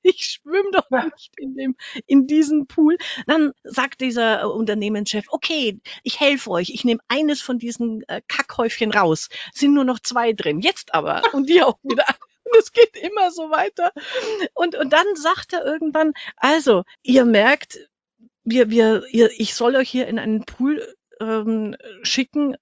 [0.03, 1.77] Ich schwimme doch nicht in dem,
[2.07, 2.97] in diesem Pool.
[3.27, 8.23] Dann sagt dieser äh, Unternehmenschef, okay, ich helfe euch, ich nehme eines von diesen äh,
[8.29, 9.29] Kackhäufchen raus.
[9.53, 10.61] Sind nur noch zwei drin.
[10.61, 11.23] Jetzt aber.
[11.33, 12.07] Und die auch wieder.
[12.45, 13.91] Und es geht immer so weiter.
[14.55, 17.79] Und, und dann sagt er irgendwann, also, ihr merkt,
[18.45, 20.81] wir, wir, ihr, ich soll euch hier in einen Pool
[21.21, 22.57] ähm, schicken,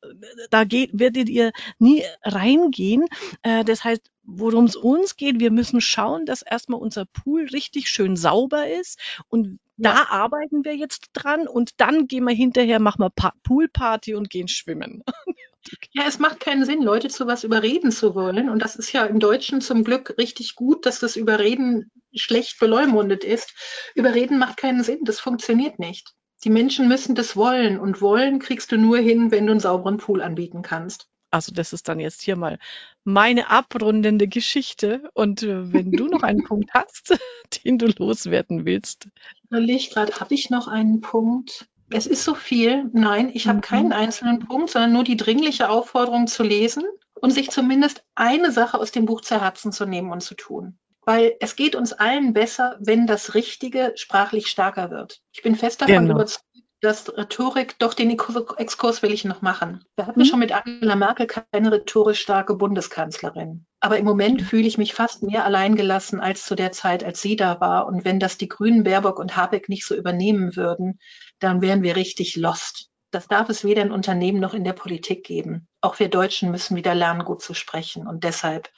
[0.51, 3.07] da geht, werdet ihr nie reingehen.
[3.43, 7.89] Äh, das heißt, worum es uns geht, wir müssen schauen, dass erstmal unser Pool richtig
[7.89, 8.99] schön sauber ist
[9.29, 14.15] und da arbeiten wir jetzt dran und dann gehen wir hinterher, machen wir pa Poolparty
[14.15, 15.03] und gehen schwimmen.
[15.93, 18.51] Ja, es macht keinen Sinn, Leute zu was überreden zu wollen.
[18.51, 23.25] Und das ist ja im Deutschen zum Glück richtig gut, dass das Überreden schlecht beleumundet
[23.25, 23.55] ist.
[23.95, 26.13] Überreden macht keinen Sinn, das funktioniert nicht.
[26.45, 29.97] Die Menschen müssen das wollen und wollen kriegst du nur hin, wenn du einen sauberen
[29.97, 31.09] Pool anbieten kannst.
[31.35, 32.61] Also das ist dann jetzt hier mal
[33.03, 35.11] meine abrundende Geschichte.
[35.15, 37.19] Und äh, wenn du noch einen Punkt hast,
[37.65, 39.09] den du loswerden willst.
[39.49, 41.67] Überleg gerade, habe ich noch einen Punkt?
[41.91, 42.89] Es ist so viel.
[42.93, 43.63] Nein, ich habe mhm.
[43.63, 48.79] keinen einzelnen Punkt, sondern nur die dringliche Aufforderung zu lesen und sich zumindest eine Sache
[48.79, 50.79] aus dem Buch zu Herzen zu nehmen und zu tun.
[51.05, 55.21] Weil es geht uns allen besser, wenn das Richtige sprachlich stärker wird.
[55.33, 56.15] Ich bin fest davon genau.
[56.15, 56.45] überzeugt,
[56.85, 59.85] dass Rhetorik, doch den Exkurs will ich noch machen.
[59.97, 60.25] Wir hatten mhm.
[60.25, 63.67] schon mit Angela Merkel keine rhetorisch starke Bundeskanzlerin.
[63.81, 64.45] Aber im Moment mhm.
[64.45, 67.87] fühle ich mich fast mehr alleingelassen als zu der Zeit, als sie da war.
[67.87, 71.01] Und wenn das die Grünen, Baerbock und Habeck nicht so übernehmen würden,
[71.41, 72.91] dann wären wir richtig lost.
[73.11, 75.69] Das darf es weder in Unternehmen noch in der Politik geben.
[75.81, 78.07] Auch wir Deutschen müssen wieder lernen, gut zu sprechen.
[78.07, 78.71] Und deshalb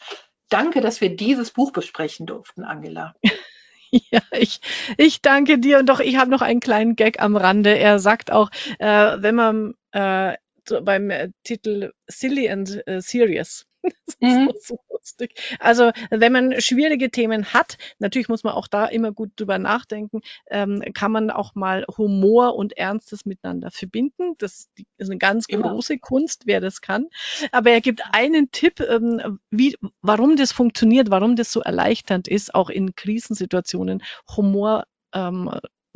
[0.48, 3.14] danke, dass wir dieses Buch besprechen durften, Angela.
[4.10, 4.60] Ja, ich,
[4.96, 7.76] ich danke dir und doch, ich habe noch einen kleinen Gag am Rande.
[7.78, 10.36] Er sagt auch, äh, wenn man äh,
[10.82, 13.66] beim äh, Titel Silly and äh, Serious
[14.20, 14.50] Mhm.
[14.60, 15.34] So lustig.
[15.58, 20.20] Also wenn man schwierige Themen hat, natürlich muss man auch da immer gut drüber nachdenken,
[20.50, 24.34] ähm, kann man auch mal Humor und Ernstes miteinander verbinden.
[24.38, 25.70] Das ist eine ganz genau.
[25.70, 27.08] große Kunst, wer das kann.
[27.52, 32.54] Aber er gibt einen Tipp, ähm, wie, warum das funktioniert, warum das so erleichternd ist,
[32.54, 34.02] auch in Krisensituationen
[34.36, 35.50] Humor ähm,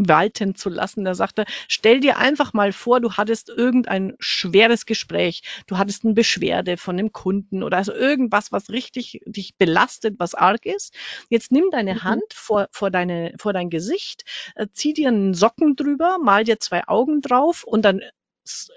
[0.09, 1.05] walten zu lassen.
[1.05, 6.05] Da sagt er, stell dir einfach mal vor, du hattest irgendein schweres Gespräch, du hattest
[6.05, 10.95] eine Beschwerde von einem Kunden oder also irgendwas, was richtig dich belastet, was arg ist.
[11.29, 12.05] Jetzt nimm deine mhm.
[12.05, 14.25] Hand vor, vor, deine, vor dein Gesicht,
[14.55, 18.01] äh, zieh dir einen Socken drüber, mal dir zwei Augen drauf und dann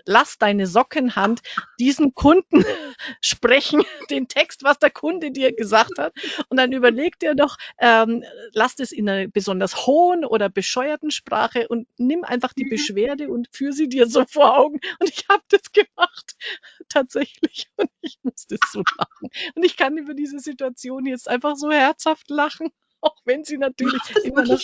[0.05, 1.41] lass deine Sockenhand
[1.80, 2.64] diesen Kunden
[3.22, 6.14] sprechen, den Text, was der Kunde dir gesagt hat.
[6.49, 11.68] Und dann überleg dir doch, ähm, lass es in einer besonders hohen oder bescheuerten Sprache
[11.68, 12.70] und nimm einfach die mhm.
[12.70, 14.80] Beschwerde und führ sie dir so vor Augen.
[14.99, 16.36] Und ich habe das gemacht,
[16.89, 17.68] tatsächlich.
[17.78, 19.30] Und ich musste so lachen.
[19.55, 22.70] Und ich kann über diese Situation jetzt einfach so herzhaft lachen,
[23.01, 24.61] auch wenn sie natürlich immer noch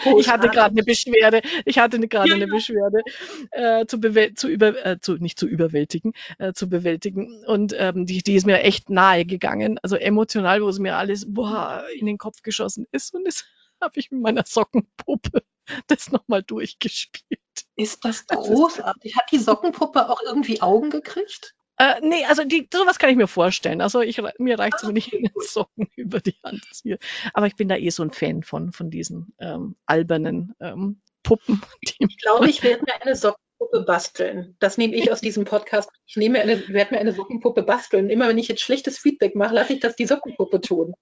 [0.00, 0.20] schreckt.
[0.20, 1.42] Ich hatte gerade eine Beschwerde.
[1.64, 3.02] Ich hatte gerade ja, eine Beschwerde
[3.50, 3.98] äh, zu,
[4.34, 7.44] zu über äh, zu nicht zu überwältigen, äh, zu bewältigen.
[7.46, 9.78] Und ähm, die, die ist mir echt nahe gegangen.
[9.82, 13.14] Also emotional, wo es mir alles boah, in den Kopf geschossen ist.
[13.14, 13.44] Und das
[13.80, 15.42] habe ich mit meiner Sockenpuppe
[15.86, 17.40] das nochmal durchgespielt.
[17.76, 19.16] Ist das großartig?
[19.16, 21.54] Hat die Sockenpuppe auch irgendwie Augen gekriegt?
[21.78, 23.80] Äh, nee, also die, sowas kann ich mir vorstellen.
[23.80, 26.98] Also ich, mir reicht es nicht in den Socken über die Hand hier.
[27.32, 31.62] Aber ich bin da eh so ein Fan von, von diesen ähm, albernen ähm, Puppen.
[31.80, 34.56] ich glaube, ich werde mir eine Socke Sockenpuppe basteln.
[34.60, 35.90] Das nehme ich aus diesem Podcast.
[36.06, 38.08] Ich nehme eine, werde mir eine Sockenpuppe basteln.
[38.08, 40.94] Immer wenn ich jetzt schlechtes Feedback mache, lasse ich das die Sockenpuppe tun.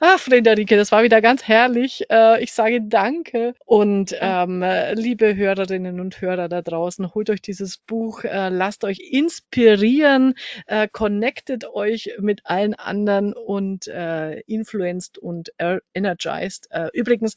[0.00, 2.04] Ah, Friederike, das war wieder ganz herrlich.
[2.10, 3.54] Äh, ich sage danke.
[3.64, 4.64] Und ähm,
[4.94, 10.34] liebe Hörerinnen und Hörer da draußen, holt euch dieses Buch, äh, lasst euch inspirieren,
[10.66, 15.52] äh, connectet euch mit allen anderen und äh, influenced und
[15.94, 16.68] energized.
[16.92, 17.36] Übrigens,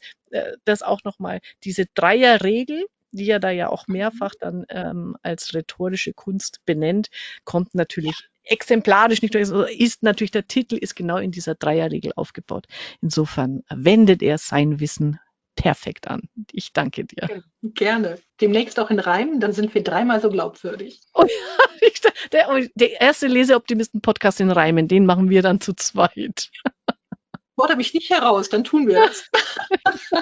[0.64, 6.12] das auch nochmal, diese Dreierregel, die er da ja auch mehrfach dann ähm, als rhetorische
[6.12, 7.08] Kunst benennt,
[7.44, 12.12] kommt natürlich exemplarisch nicht durch, also ist natürlich der Titel ist genau in dieser Dreierregel
[12.16, 12.66] aufgebaut.
[13.00, 15.20] Insofern wendet er sein Wissen
[15.54, 16.28] perfekt an.
[16.52, 17.42] Ich danke dir.
[17.62, 18.20] Gerne.
[18.40, 21.00] Demnächst auch in Reimen, dann sind wir dreimal so glaubwürdig.
[21.14, 21.88] Oh ja,
[22.32, 26.50] der, der erste Leseoptimisten-Podcast in Reimen, den machen wir dann zu zweit.
[27.58, 29.28] Fordere mich nicht heraus, dann tun wir es.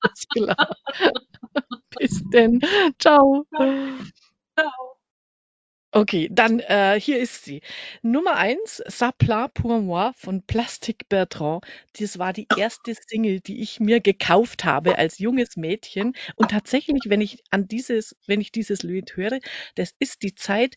[0.00, 0.76] Alles klar.
[1.98, 2.60] Bis denn.
[2.98, 3.46] Ciao.
[4.54, 4.98] Ciao.
[5.92, 7.62] Okay, dann äh, hier ist sie.
[8.02, 11.64] Nummer eins, Sapla pour moi von Plastic Bertrand.
[11.98, 16.12] Das war die erste Single, die ich mir gekauft habe als junges Mädchen.
[16.36, 19.38] Und tatsächlich, wenn ich an dieses, wenn ich dieses Lied höre,
[19.76, 20.74] das ist die Zeit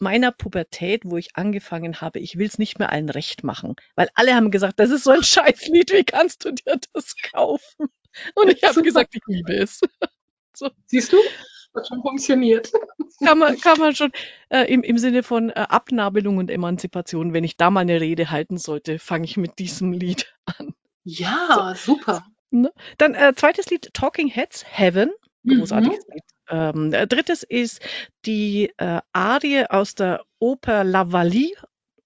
[0.00, 3.76] meiner Pubertät, wo ich angefangen habe, ich will es nicht mehr allen recht machen.
[3.94, 7.88] Weil alle haben gesagt, das ist so ein Scheißlied, wie kannst du dir das kaufen?
[8.34, 9.80] Und ich habe gesagt, ich liebe es.
[10.52, 10.68] So.
[10.86, 11.16] Siehst du?
[11.74, 12.72] Hat schon funktioniert.
[13.24, 14.10] Kann man, kann man schon
[14.48, 18.30] äh, im, im Sinne von äh, Abnabelung und Emanzipation, wenn ich da mal eine Rede
[18.30, 20.74] halten sollte, fange ich mit diesem Lied an.
[21.04, 21.94] Ja, so.
[21.94, 22.26] super.
[22.50, 22.72] Ne?
[22.98, 25.12] Dann äh, zweites Lied, Talking Heads, Heaven.
[25.46, 26.14] Großartiges mhm.
[26.14, 26.24] Lied.
[26.50, 27.80] Ähm, drittes ist
[28.26, 31.54] die äh, Arie aus der Oper La Vallie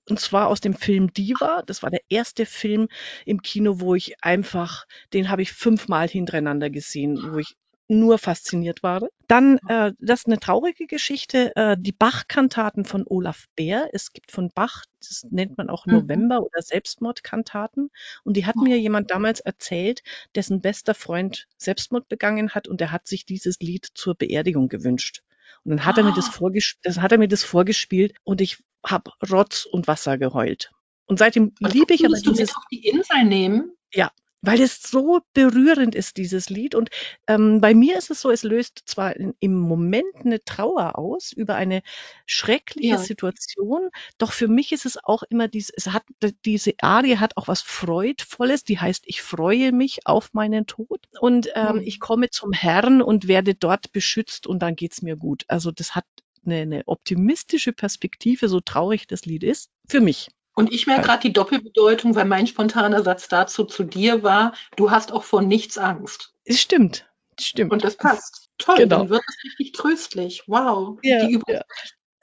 [0.09, 1.63] und zwar aus dem Film Diva.
[1.67, 2.89] Das war der erste Film
[3.25, 7.57] im Kino, wo ich einfach, den habe ich fünfmal hintereinander gesehen, wo ich
[7.89, 9.03] nur fasziniert war.
[9.29, 13.89] Dann, äh, das ist eine traurige Geschichte, äh, die Bach-Kantaten von Olaf Bär.
[13.93, 15.93] Es gibt von Bach, das nennt man auch Mhm.
[15.95, 17.91] November- oder Selbstmordkantaten.
[18.25, 20.03] Und die hat mir jemand damals erzählt,
[20.35, 25.23] dessen bester Freund Selbstmord begangen hat und er hat sich dieses Lied zur Beerdigung gewünscht.
[25.65, 26.33] Und dann hat er mir das Ah.
[26.33, 30.71] vorgespielt, das hat er mir das vorgespielt und ich habe Rotz und Wasser geheult.
[31.07, 33.73] Und seitdem liebe ich aber würdest du dieses mit auf die Insel nehmen?
[34.45, 36.75] Weil es so berührend ist, dieses Lied.
[36.75, 36.91] Und
[37.27, 41.33] ähm, bei mir ist es so, es löst zwar in, im Moment eine Trauer aus
[41.33, 41.83] über eine
[42.27, 42.99] schreckliche Ja.
[42.99, 43.89] Situation,
[44.19, 46.05] doch für mich ist es auch immer dies, es hat,
[46.45, 51.49] diese Arie hat auch was Freudvolles, die heißt, ich freue mich auf meinen Tod und
[51.55, 51.83] ähm, Mhm.
[51.85, 55.45] ich komme zum Herrn und werde dort beschützt und dann geht's mir gut.
[55.49, 56.05] Also das hat
[56.45, 60.29] eine, eine optimistische Perspektive, so traurig das Lied ist, für mich.
[60.55, 61.07] Und ich merke Ja.
[61.09, 65.43] gerade die Doppelbedeutung, weil mein spontaner Satz dazu zu dir war, du hast auch vor
[65.43, 66.33] nichts Angst.
[66.45, 67.07] Es stimmt,
[67.39, 67.73] es stimmt.
[67.73, 68.51] Und das passt.
[68.59, 68.99] Toll, Genau.
[68.99, 70.43] dann wird es richtig tröstlich.
[70.47, 70.99] Wow.
[71.03, 71.55] Ja, die Übung.
[71.55, 71.63] ja.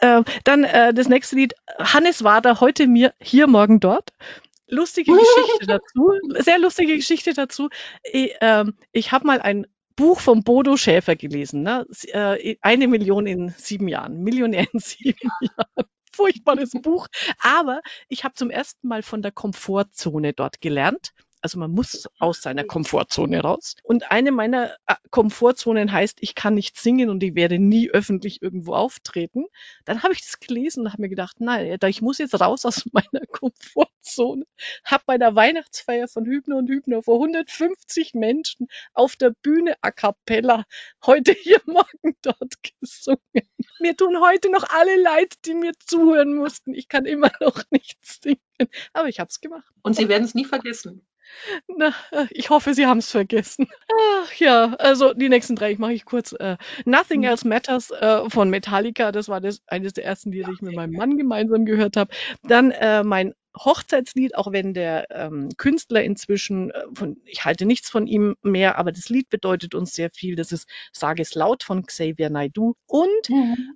[0.03, 4.11] Ähm, dann äh, das nächste Lied, Hannes Wader, heute mir, hier, morgen dort.
[4.67, 7.69] Lustige Geschichte dazu, sehr lustige Geschichte dazu.
[8.03, 9.67] Ich, ähm, ich habe mal ein
[9.97, 11.85] Buch von Bodo Schäfer gelesen, ne?
[12.07, 15.85] Äh, eine Million in sieben Jahren, Millionär in sieben Jahren.
[16.21, 17.07] Furchtbares Buch.
[17.39, 21.13] Aber ich habe zum ersten Mal von der Komfortzone dort gelernt.
[21.41, 23.75] Also man muss aus seiner Komfortzone raus.
[23.81, 28.43] Und eine meiner äh, Komfortzonen heißt, ich kann nicht singen und ich werde nie öffentlich
[28.43, 29.45] irgendwo auftreten.
[29.85, 32.85] Dann habe ich das gelesen und habe mir gedacht, nein, ich muss jetzt raus aus
[32.91, 34.45] meiner Komfortzone.
[34.83, 39.89] Hab bei der Weihnachtsfeier von Hübner und Hübner vor 150 Menschen auf der Bühne a
[39.89, 40.65] cappella
[41.03, 43.17] heute hier, morgen dort gesungen.
[43.81, 46.73] Mir tun heute noch alle leid, die mir zuhören mussten.
[46.73, 48.39] Ich kann immer noch nicht singen,
[48.93, 49.65] aber ich habe es gemacht.
[49.81, 51.05] Und sie werden es nie vergessen.
[51.67, 53.67] Na, äh, ich hoffe, Sie haben es vergessen.
[54.21, 56.33] Ach ja, also die nächsten drei, ich mache ich kurz.
[56.33, 57.23] Äh, Nothing.
[57.23, 60.75] Else Matters äh, von Metallica, das war das, eines der ersten Lieder, die ich mit
[60.75, 62.13] meinem Mann gemeinsam gehört habe.
[62.43, 67.89] Dann äh, mein Hochzeitslied, auch wenn der ähm, Künstler inzwischen, äh, von, ich halte nichts
[67.89, 70.35] von ihm mehr, aber das Lied bedeutet uns sehr viel.
[70.35, 72.75] Das ist Sage es laut von Xavier Naidoo.
[72.87, 73.29] Und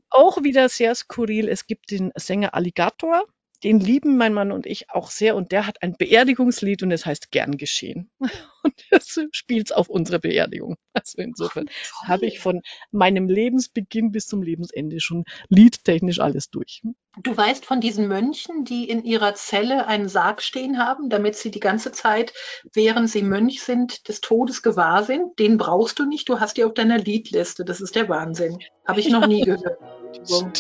[0.09, 3.23] auch wieder sehr skurril, es gibt den Sänger Alligator.
[3.63, 7.05] Den lieben mein Mann und ich auch sehr und der hat ein Beerdigungslied und es
[7.05, 8.09] heißt Gern geschehen.
[8.65, 10.75] Und das spielt's auf unserer Beerdigung.
[10.93, 11.69] Also insofern
[12.03, 16.81] habe ich von meinem Lebensbeginn bis zum Lebensende schon liedtechnisch alles durch.
[17.21, 21.51] Du weißt von diesen Mönchen, die in ihrer Zelle einen Sarg stehen haben, damit sie
[21.51, 22.33] die ganze Zeit,
[22.73, 25.37] während sie Mönch sind, des Todes gewahr sind.
[25.37, 27.65] Den brauchst du nicht, du hast die auf deiner Liedliste.
[27.65, 28.57] Das ist der Wahnsinn.
[28.87, 29.77] Habe ich noch nie gehört.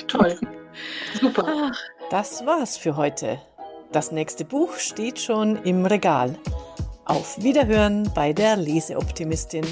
[0.07, 0.39] Toll.
[1.19, 1.71] Super.
[2.09, 3.39] Das war's für heute.
[3.91, 6.37] Das nächste Buch steht schon im Regal.
[7.05, 9.65] Auf Wiederhören bei der Leseoptimistin.